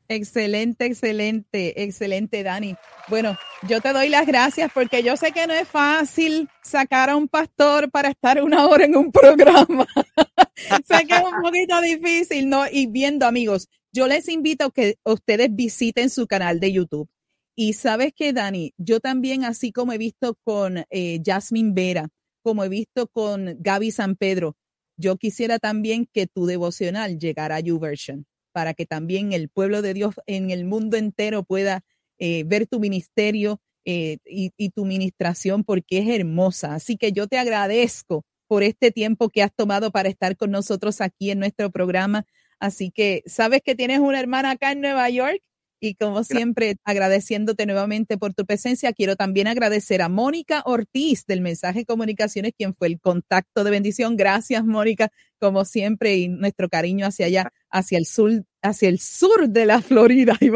Excelente, 0.09 0.87
excelente, 0.87 1.83
excelente, 1.83 2.43
Dani. 2.45 2.77
Bueno, 3.09 3.37
yo 3.69 3.81
te 3.81 3.93
doy 3.93 4.09
las 4.09 4.27
gracias 4.27 4.71
porque 4.73 5.03
yo 5.03 5.17
sé 5.17 5.33
que 5.33 5.47
no 5.47 5.53
es 5.53 5.67
fácil 5.67 6.49
sacar 6.63 7.11
a 7.11 7.17
un 7.17 7.27
pastor 7.27 7.91
para 7.91 8.11
estar 8.11 8.41
una 8.43 8.67
hora 8.67 8.85
en 8.85 8.97
un 8.97 9.11
programa. 9.11 9.87
sé 10.85 11.07
que 11.07 11.15
es 11.15 11.23
un 11.23 11.43
poquito 11.43 11.81
difícil, 11.81 12.49
¿no? 12.49 12.65
Y 12.71 12.87
viendo, 12.87 13.27
amigos, 13.27 13.69
yo 13.93 14.07
les 14.07 14.29
invito 14.29 14.67
a 14.67 14.71
que 14.71 14.97
ustedes 15.05 15.49
visiten 15.53 16.09
su 16.09 16.27
canal 16.27 16.61
de 16.61 16.73
YouTube. 16.73 17.09
Y 17.57 17.73
sabes 17.73 18.13
que, 18.15 18.33
Dani, 18.33 18.75
yo 18.77 19.01
también, 19.01 19.45
así 19.45 19.73
como 19.73 19.93
he 19.93 19.99
visto 19.99 20.37
con 20.45 20.85
eh, 20.91 21.21
Jasmine 21.25 21.73
Vera, 21.75 22.09
como 22.43 22.63
he 22.63 22.69
visto 22.69 23.09
con 23.09 23.57
Gaby 23.59 23.91
San 23.91 24.15
Pedro, 24.15 24.57
yo 24.97 25.17
quisiera 25.17 25.59
también 25.59 26.07
que 26.13 26.27
tu 26.27 26.47
devocional 26.47 27.19
llegara 27.19 27.57
a 27.57 27.61
YouVersion 27.61 28.27
para 28.53 28.75
que 28.75 28.87
también 28.87 29.33
el 29.33 29.49
pueblo 29.49 29.83
de 29.83 29.95
Dios 29.95 30.15
en 30.27 30.51
el 30.51 30.65
mundo 30.65 30.97
entero 30.97 31.45
pueda 31.45 31.85
eh, 32.19 32.45
ver 32.45 32.67
tu 32.67 32.81
ministerio 32.81 33.61
eh, 33.85 34.19
y, 34.25 34.53
y, 34.57 34.71
tu 34.71 34.85
ministración 34.85 35.63
porque 35.63 35.99
es 35.99 36.09
hermosa. 36.09 36.75
Así 36.75 36.97
que 36.97 37.13
yo 37.13 37.29
te 37.29 37.39
agradezco 37.39 38.25
por 38.49 38.63
este 38.63 38.91
tiempo 38.91 39.29
que 39.29 39.43
has 39.43 39.55
tomado 39.55 39.91
para 39.91 40.09
estar 40.09 40.37
con 40.37 40.51
nosotros 40.51 41.01
aquí 41.01 41.31
en 41.31 41.39
nuestro 41.39 41.71
programa. 41.71 42.25
Así 42.59 42.91
que 42.91 43.23
sabes 43.27 43.61
que 43.63 43.75
tienes 43.75 44.01
una 44.01 44.19
hermana 44.19 44.53
acá 44.53 44.73
en 44.73 44.81
Nueva 44.81 45.09
York 45.11 45.43
y 45.81 45.95
como 45.95 46.25
siempre, 46.25 46.77
agradeciéndote 46.85 47.67
nuevamente 47.67 48.17
por 48.17 48.35
tu 48.35 48.47
presencia, 48.47 48.93
quiero 48.93 49.17
también 49.17 49.47
agradecer 49.47 50.03
a 50.03 50.09
Mónica 50.09 50.63
Ortiz 50.65 51.27
del 51.27 51.41
Mensaje 51.41 51.85
Comunicaciones, 51.85 52.53
quien 52.57 52.75
fue 52.75 52.89
el 52.89 53.01
contacto 53.01 53.65
de 53.65 53.71
bendición. 53.71 54.17
Gracias, 54.17 54.65
Mónica, 54.65 55.11
como 55.39 55.65
siempre, 55.65 56.17
y 56.17 56.29
nuestro 56.29 56.69
cariño 56.69 57.07
hacia 57.07 57.27
allá, 57.27 57.53
hacia 57.71 57.99
el 57.99 58.07
sur, 58.07 58.45
hacia 58.63 58.89
el 58.89 59.01
sur 59.01 59.49
de 59.49 59.67
la 59.67 59.83
Florida. 59.83 60.39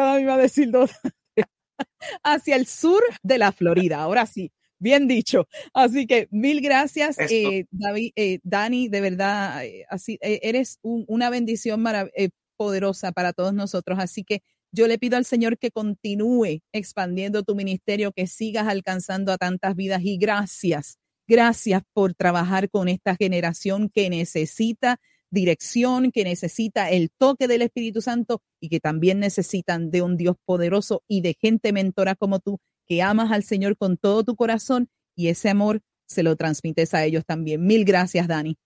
A, 0.00 0.20
iba 0.20 0.34
a 0.34 0.38
decir 0.38 0.70
dos. 0.70 0.90
hacia 2.22 2.56
el 2.56 2.66
sur 2.66 3.02
de 3.22 3.38
la 3.38 3.52
Florida. 3.52 4.02
Ahora 4.02 4.26
sí, 4.26 4.52
bien 4.78 5.06
dicho. 5.06 5.46
Así 5.72 6.06
que 6.06 6.28
mil 6.30 6.60
gracias, 6.60 7.18
eh, 7.18 7.66
David, 7.70 8.12
eh, 8.16 8.40
Dani, 8.42 8.88
de 8.88 9.00
verdad, 9.00 9.64
eh, 9.64 9.84
así, 9.88 10.18
eh, 10.20 10.40
eres 10.42 10.78
un, 10.82 11.04
una 11.06 11.30
bendición 11.30 11.80
maravillosa 11.82 12.16
eh, 12.16 12.30
poderosa 12.60 13.10
para 13.10 13.32
todos 13.32 13.54
nosotros. 13.54 13.98
Así 13.98 14.22
que 14.22 14.42
yo 14.70 14.86
le 14.86 14.98
pido 14.98 15.16
al 15.16 15.24
Señor 15.24 15.56
que 15.56 15.70
continúe 15.70 16.60
expandiendo 16.74 17.42
tu 17.42 17.54
ministerio, 17.54 18.12
que 18.12 18.26
sigas 18.26 18.68
alcanzando 18.68 19.32
a 19.32 19.38
tantas 19.38 19.74
vidas 19.74 20.02
y 20.04 20.18
gracias, 20.18 20.98
gracias 21.26 21.82
por 21.94 22.12
trabajar 22.12 22.68
con 22.68 22.90
esta 22.90 23.16
generación 23.16 23.88
que 23.88 24.10
necesita 24.10 25.00
dirección, 25.30 26.12
que 26.12 26.22
necesita 26.22 26.90
el 26.90 27.10
toque 27.16 27.48
del 27.48 27.62
Espíritu 27.62 28.02
Santo 28.02 28.42
y 28.60 28.68
que 28.68 28.78
también 28.78 29.20
necesitan 29.20 29.90
de 29.90 30.02
un 30.02 30.18
Dios 30.18 30.36
poderoso 30.44 31.02
y 31.08 31.22
de 31.22 31.38
gente 31.40 31.72
mentora 31.72 32.14
como 32.14 32.40
tú, 32.40 32.58
que 32.86 33.00
amas 33.00 33.32
al 33.32 33.42
Señor 33.42 33.78
con 33.78 33.96
todo 33.96 34.22
tu 34.22 34.36
corazón 34.36 34.90
y 35.16 35.28
ese 35.28 35.48
amor 35.48 35.80
se 36.06 36.22
lo 36.22 36.36
transmites 36.36 36.92
a 36.92 37.06
ellos 37.06 37.24
también. 37.24 37.64
Mil 37.64 37.86
gracias, 37.86 38.28
Dani. 38.28 38.58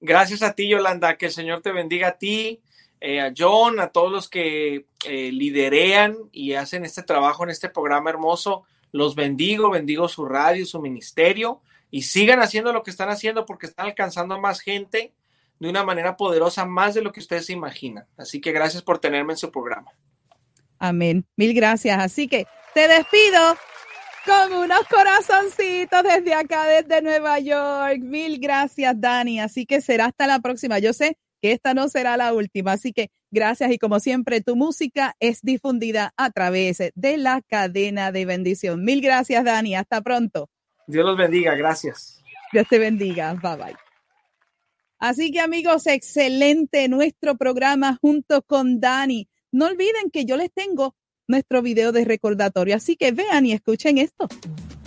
Gracias 0.00 0.42
a 0.42 0.52
ti, 0.54 0.68
Yolanda. 0.68 1.16
Que 1.16 1.26
el 1.26 1.32
Señor 1.32 1.62
te 1.62 1.72
bendiga 1.72 2.08
a 2.08 2.18
ti, 2.18 2.60
eh, 3.04 3.20
a 3.20 3.32
John, 3.36 3.80
a 3.80 3.88
todos 3.88 4.12
los 4.12 4.28
que 4.28 4.86
eh, 5.04 5.32
liderean 5.32 6.16
y 6.30 6.52
hacen 6.52 6.84
este 6.84 7.02
trabajo 7.02 7.42
en 7.42 7.50
este 7.50 7.68
programa 7.68 8.10
hermoso. 8.10 8.62
Los 8.92 9.16
bendigo, 9.16 9.70
bendigo 9.70 10.06
su 10.06 10.24
radio, 10.24 10.64
su 10.64 10.80
ministerio 10.80 11.62
y 11.90 12.02
sigan 12.02 12.40
haciendo 12.40 12.72
lo 12.72 12.84
que 12.84 12.92
están 12.92 13.08
haciendo 13.08 13.44
porque 13.44 13.66
están 13.66 13.86
alcanzando 13.86 14.36
a 14.36 14.38
más 14.38 14.60
gente 14.60 15.12
de 15.58 15.68
una 15.68 15.82
manera 15.82 16.16
poderosa, 16.16 16.64
más 16.64 16.94
de 16.94 17.02
lo 17.02 17.10
que 17.10 17.18
ustedes 17.18 17.46
se 17.46 17.54
imaginan. 17.54 18.06
Así 18.16 18.40
que 18.40 18.52
gracias 18.52 18.84
por 18.84 19.00
tenerme 19.00 19.32
en 19.32 19.38
su 19.38 19.50
programa. 19.50 19.90
Amén. 20.78 21.26
Mil 21.34 21.54
gracias. 21.54 21.98
Así 21.98 22.28
que 22.28 22.46
te 22.72 22.86
despido 22.86 23.56
con 24.24 24.52
unos 24.52 24.86
corazoncitos 24.88 26.04
desde 26.04 26.34
acá, 26.34 26.66
desde 26.66 27.02
Nueva 27.02 27.40
York. 27.40 27.98
Mil 27.98 28.38
gracias, 28.38 28.94
Dani. 29.00 29.40
Así 29.40 29.66
que 29.66 29.80
será 29.80 30.04
hasta 30.04 30.28
la 30.28 30.38
próxima. 30.38 30.78
Yo 30.78 30.92
sé 30.92 31.16
que 31.42 31.52
esta 31.52 31.74
no 31.74 31.88
será 31.88 32.16
la 32.16 32.32
última. 32.32 32.72
Así 32.72 32.92
que 32.92 33.10
gracias 33.30 33.72
y 33.72 33.78
como 33.78 33.98
siempre, 33.98 34.40
tu 34.40 34.54
música 34.54 35.16
es 35.18 35.42
difundida 35.42 36.14
a 36.16 36.30
través 36.30 36.78
de 36.94 37.16
la 37.18 37.42
cadena 37.42 38.12
de 38.12 38.24
bendición. 38.24 38.84
Mil 38.84 39.02
gracias, 39.02 39.44
Dani. 39.44 39.74
Hasta 39.74 40.00
pronto. 40.00 40.48
Dios 40.86 41.04
los 41.04 41.18
bendiga. 41.18 41.54
Gracias. 41.56 42.22
Dios 42.52 42.66
te 42.68 42.78
bendiga. 42.78 43.34
Bye 43.34 43.56
bye. 43.56 43.76
Así 44.98 45.32
que 45.32 45.40
amigos, 45.40 45.88
excelente 45.88 46.88
nuestro 46.88 47.36
programa 47.36 47.98
junto 48.00 48.42
con 48.42 48.78
Dani. 48.78 49.28
No 49.50 49.66
olviden 49.66 50.10
que 50.12 50.24
yo 50.24 50.36
les 50.36 50.52
tengo 50.52 50.94
nuestro 51.26 51.60
video 51.60 51.90
de 51.90 52.04
recordatorio, 52.04 52.76
así 52.76 52.94
que 52.94 53.10
vean 53.10 53.46
y 53.46 53.52
escuchen 53.52 53.98
esto. 53.98 54.28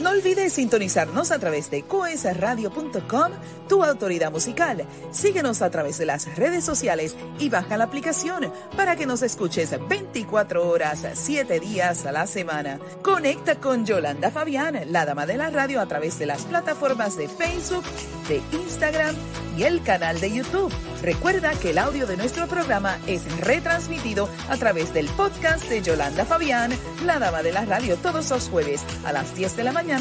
No 0.06 0.12
olvides 0.12 0.54
sintonizarnos 0.54 1.32
a 1.32 1.40
través 1.40 1.72
de 1.72 1.82
coesradio.com, 1.82 3.32
tu 3.68 3.84
autoridad 3.84 4.32
musical. 4.32 4.86
Síguenos 5.10 5.64
a 5.64 5.72
través 5.72 5.98
de 5.98 6.06
las 6.06 6.36
redes 6.36 6.64
sociales 6.64 7.16
y 7.40 7.50
baja 7.50 7.76
la 7.76 7.86
aplicación 7.86 8.54
para 8.78 8.96
que 8.96 9.08
nos 9.08 9.24
escuches 9.24 9.72
24 9.90 10.70
horas, 10.70 11.04
7 11.12 11.60
días 11.60 12.06
a 12.06 12.12
la 12.12 12.28
semana. 12.28 12.78
Conecta 13.02 13.56
con 13.56 13.84
Yolanda 13.84 14.30
Fabián, 14.30 14.80
la 14.92 15.08
dama 15.08 15.26
de 15.26 15.38
la 15.38 15.50
radio, 15.50 15.82
a 15.82 15.88
través 15.88 16.20
de 16.20 16.28
las 16.28 16.44
plataformas 16.44 17.18
de 17.18 17.28
Facebook, 17.28 17.84
de 18.30 18.44
Instagram 18.56 19.16
y 19.58 19.64
el 19.64 19.82
canal 19.82 20.20
de 20.20 20.32
YouTube. 20.32 20.72
Recuerda 21.02 21.52
que 21.54 21.72
el 21.72 21.80
audio 21.80 22.06
de 22.06 22.18
nuestro 22.18 22.48
programa 22.48 23.00
es 23.08 23.24
retransmitido 23.40 24.30
a 24.50 24.58
través 24.58 24.94
del 24.94 25.08
podcast 25.08 25.68
de 25.68 25.82
Yolanda 25.82 26.26
Fabián, 26.26 26.72
la 27.06 27.18
dama 27.18 27.42
de 27.42 27.54
la 27.54 27.66
radio, 27.66 27.96
todos 27.98 28.30
los 28.30 28.50
jueves 28.50 28.84
a 29.04 29.12
las 29.12 29.36
10 29.36 29.58
de 29.58 29.64
la 29.64 29.72
mañana 29.72 29.95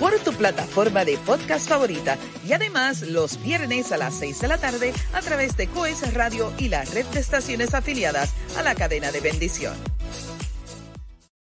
por 0.00 0.18
tu 0.20 0.32
plataforma 0.32 1.04
de 1.04 1.18
podcast 1.18 1.68
favorita 1.68 2.16
y 2.46 2.52
además 2.52 3.02
los 3.02 3.40
viernes 3.42 3.92
a 3.92 3.96
las 3.96 4.18
6 4.18 4.40
de 4.40 4.48
la 4.48 4.58
tarde 4.58 4.92
a 5.12 5.20
través 5.20 5.56
de 5.56 5.68
Coes 5.68 6.14
Radio 6.14 6.52
y 6.58 6.68
la 6.68 6.84
red 6.84 7.06
de 7.06 7.20
estaciones 7.20 7.74
afiliadas 7.74 8.34
a 8.56 8.62
la 8.62 8.74
cadena 8.74 9.12
de 9.12 9.20
bendición. 9.20 9.74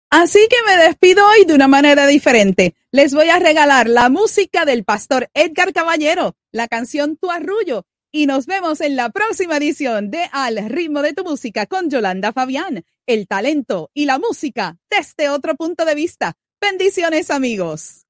Así 0.10 0.48
que 0.50 0.56
me 0.66 0.84
despido 0.84 1.28
hoy 1.28 1.46
de 1.46 1.54
una 1.54 1.68
manera 1.68 2.08
diferente. 2.08 2.76
Les 2.92 3.14
voy 3.14 3.30
a 3.30 3.40
regalar 3.40 3.90
la 3.90 4.10
música 4.10 4.64
del 4.64 4.86
pastor 4.86 5.30
Edgar 5.34 5.74
Caballero, 5.74 6.36
la 6.52 6.68
canción 6.68 7.18
Tu 7.18 7.30
Arrullo. 7.30 7.86
Y 8.12 8.26
nos 8.26 8.46
vemos 8.46 8.80
en 8.80 8.96
la 8.96 9.10
próxima 9.10 9.58
edición 9.58 10.10
de 10.10 10.30
Al 10.32 10.70
ritmo 10.70 11.02
de 11.02 11.14
tu 11.14 11.24
música 11.24 11.66
con 11.66 11.90
Yolanda 11.90 12.32
Fabián, 12.32 12.86
el 13.06 13.28
talento 13.28 13.92
y 13.94 14.06
la 14.06 14.18
música 14.18 14.78
desde 14.90 15.30
otro 15.30 15.56
punto 15.56 15.84
de 15.84 15.96
vista. 15.96 16.38
Bendiciones 16.60 17.30
amigos. 17.30 18.06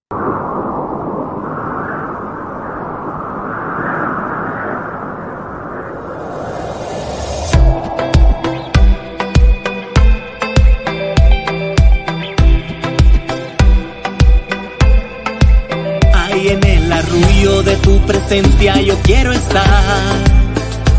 Ahí 16.14 16.48
en 16.48 16.64
el 16.64 16.92
arrullo 16.94 17.64
de 17.64 17.76
tu 17.78 18.00
presencia 18.06 18.82
yo 18.82 18.98
quiero 19.04 19.34
estar. 19.34 19.66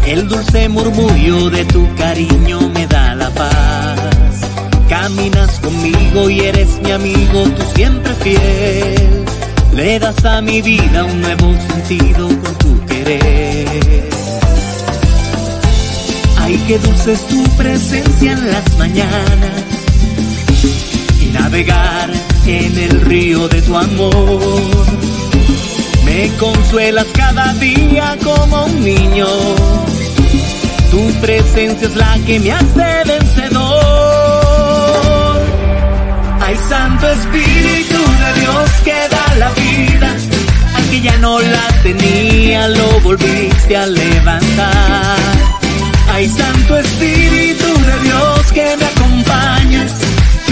El 0.07 0.29
dulce 0.29 0.69
murmullo 0.69 1.49
de 1.49 1.65
tu 1.65 1.95
cariño 1.97 2.61
me 2.75 2.87
da 2.87 3.15
la 3.15 3.31
paz. 3.31 3.68
Caminas 5.01 5.61
conmigo 5.61 6.29
y 6.29 6.41
eres 6.41 6.81
mi 6.83 6.91
amigo, 6.91 7.45
tú 7.57 7.63
siempre 7.77 8.13
fiel. 8.17 9.25
Le 9.73 9.99
das 10.01 10.25
a 10.25 10.43
mi 10.43 10.61
vida 10.61 11.05
un 11.05 11.21
nuevo 11.21 11.55
sentido 11.69 12.27
con 12.27 12.55
tu 12.59 12.85
querer. 12.87 14.09
Ay, 16.39 16.57
que 16.67 16.79
dulce 16.81 17.13
es 17.13 17.27
tu 17.29 17.43
presencia 17.57 18.33
en 18.33 18.51
las 18.51 18.77
mañanas. 18.77 19.63
Y 21.23 21.27
navegar 21.27 22.11
en 22.47 22.79
el 22.79 23.01
río 23.03 23.47
de 23.49 23.63
tu 23.63 23.77
amor. 23.77 24.61
Me 26.05 26.29
consuelas 26.39 27.07
cada 27.15 27.55
día 27.55 28.19
como 28.25 28.65
un 28.65 28.85
niño. 28.85 29.29
Tu 30.91 31.21
presencia 31.21 31.87
es 31.87 31.95
la 31.95 32.19
que 32.27 32.41
me 32.41 32.51
hace 32.51 33.05
vencedor. 33.07 34.08
Ay, 36.49 36.57
Santo 36.67 37.07
Espíritu 37.07 37.99
de 38.25 38.41
Dios 38.41 38.71
que 38.83 38.99
da 39.11 39.35
la 39.37 39.51
vida 39.51 40.17
al 40.77 40.85
que 40.89 41.01
ya 41.03 41.19
no 41.19 41.39
la 41.39 41.69
tenía, 41.83 42.69
lo 42.69 43.01
volviste 43.01 43.77
a 43.77 43.85
levantar. 43.85 45.19
Ay, 46.11 46.27
Santo 46.27 46.79
Espíritu 46.79 47.67
de 47.67 47.99
Dios 48.03 48.53
que 48.55 48.67
me 48.79 48.87
acompañas, 48.87 49.93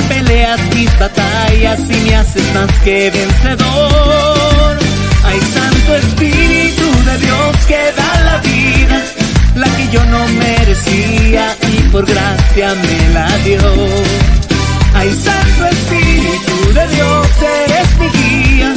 peleas 0.07 0.61
mis 0.75 0.99
batallas 0.99 1.81
y 1.89 1.97
me 2.05 2.17
haces 2.17 2.45
más 2.53 2.71
que 2.85 3.11
vencedor. 3.11 4.77
Ay, 5.25 5.41
Santo 5.55 5.95
Espíritu 5.97 6.87
de 7.07 7.19
Dios 7.25 7.57
que 7.67 7.83
da 7.97 8.21
la 8.21 8.39
vida, 8.41 9.03
la 9.55 9.67
que 9.77 9.89
yo 9.91 10.05
no 10.05 10.29
merecía 10.29 11.57
y 11.73 11.89
por 11.89 12.05
gracia 12.05 12.75
me 12.75 13.15
la 13.15 13.39
dio. 13.39 14.37
Ay, 14.99 15.11
Santo 15.13 15.66
de 16.77 16.87
Dios, 16.95 17.27
eres 17.65 17.99
mi 17.99 18.09
guía, 18.09 18.75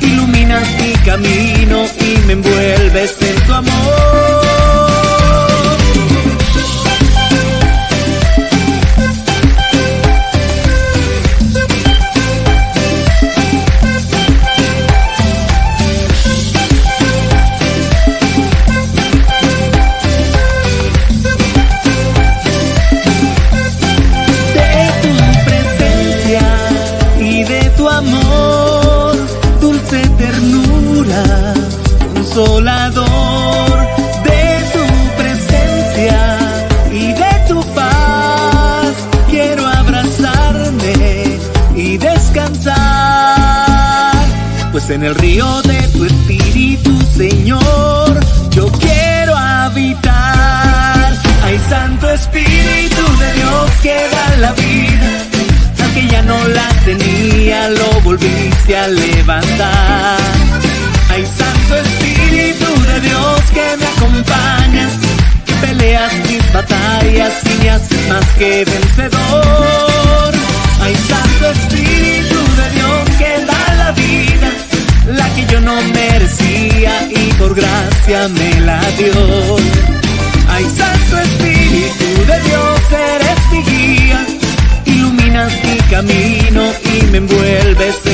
iluminas 0.00 0.66
mi 0.80 0.92
camino 1.04 1.86
y 2.00 2.26
me 2.26 2.32
envuelves 2.32 3.16
en 3.20 3.46
tu 3.46 3.52
amor. 3.52 4.03
En 44.90 45.02
el 45.02 45.14
río 45.14 45.62
de 45.62 45.80
tu 45.88 46.04
espíritu, 46.04 46.90
Señor, 47.16 48.20
yo 48.50 48.66
quiero 48.72 49.34
habitar. 49.34 51.12
Ay, 51.42 51.58
Santo 51.68 52.10
Espíritu 52.10 53.02
de 53.18 53.32
Dios 53.34 53.70
que 53.82 53.94
da 54.10 54.36
la 54.38 54.52
vida, 54.52 55.22
que 55.94 56.06
ya 56.08 56.22
no 56.22 56.36
la 56.48 56.68
tenía, 56.84 57.70
lo 57.70 58.00
volviste 58.02 58.76
a 58.76 58.88
levantar. 58.88 60.18
Ay, 61.08 61.24
Santo 61.24 61.76
Espíritu 61.76 62.66
de 62.86 63.00
Dios 63.00 63.40
que 63.54 63.76
me 63.78 63.86
acompañas, 63.86 64.92
peleas 65.60 66.12
mis 66.28 66.52
batallas 66.52 67.32
y 67.44 67.62
me 67.62 67.70
haces 67.70 68.08
más 68.08 68.26
que 68.38 68.64
vencedor. 68.64 70.34
Ay, 70.82 70.94
Santo 71.08 71.50
Espíritu 71.50 71.83
no 75.64 75.80
merecía 75.94 77.08
y 77.10 77.32
por 77.34 77.54
gracia 77.54 78.28
me 78.28 78.60
la 78.60 78.80
dio. 78.98 79.56
Ay, 80.48 80.64
Santo 80.76 81.18
Espíritu 81.18 82.26
de 82.26 82.38
Dios, 82.48 82.80
eres 83.14 83.40
mi 83.50 83.62
guía, 83.70 84.26
iluminas 84.84 85.52
mi 85.64 85.78
camino 85.90 86.62
y 86.94 87.06
me 87.06 87.18
envuelves 87.18 87.96
en 88.04 88.13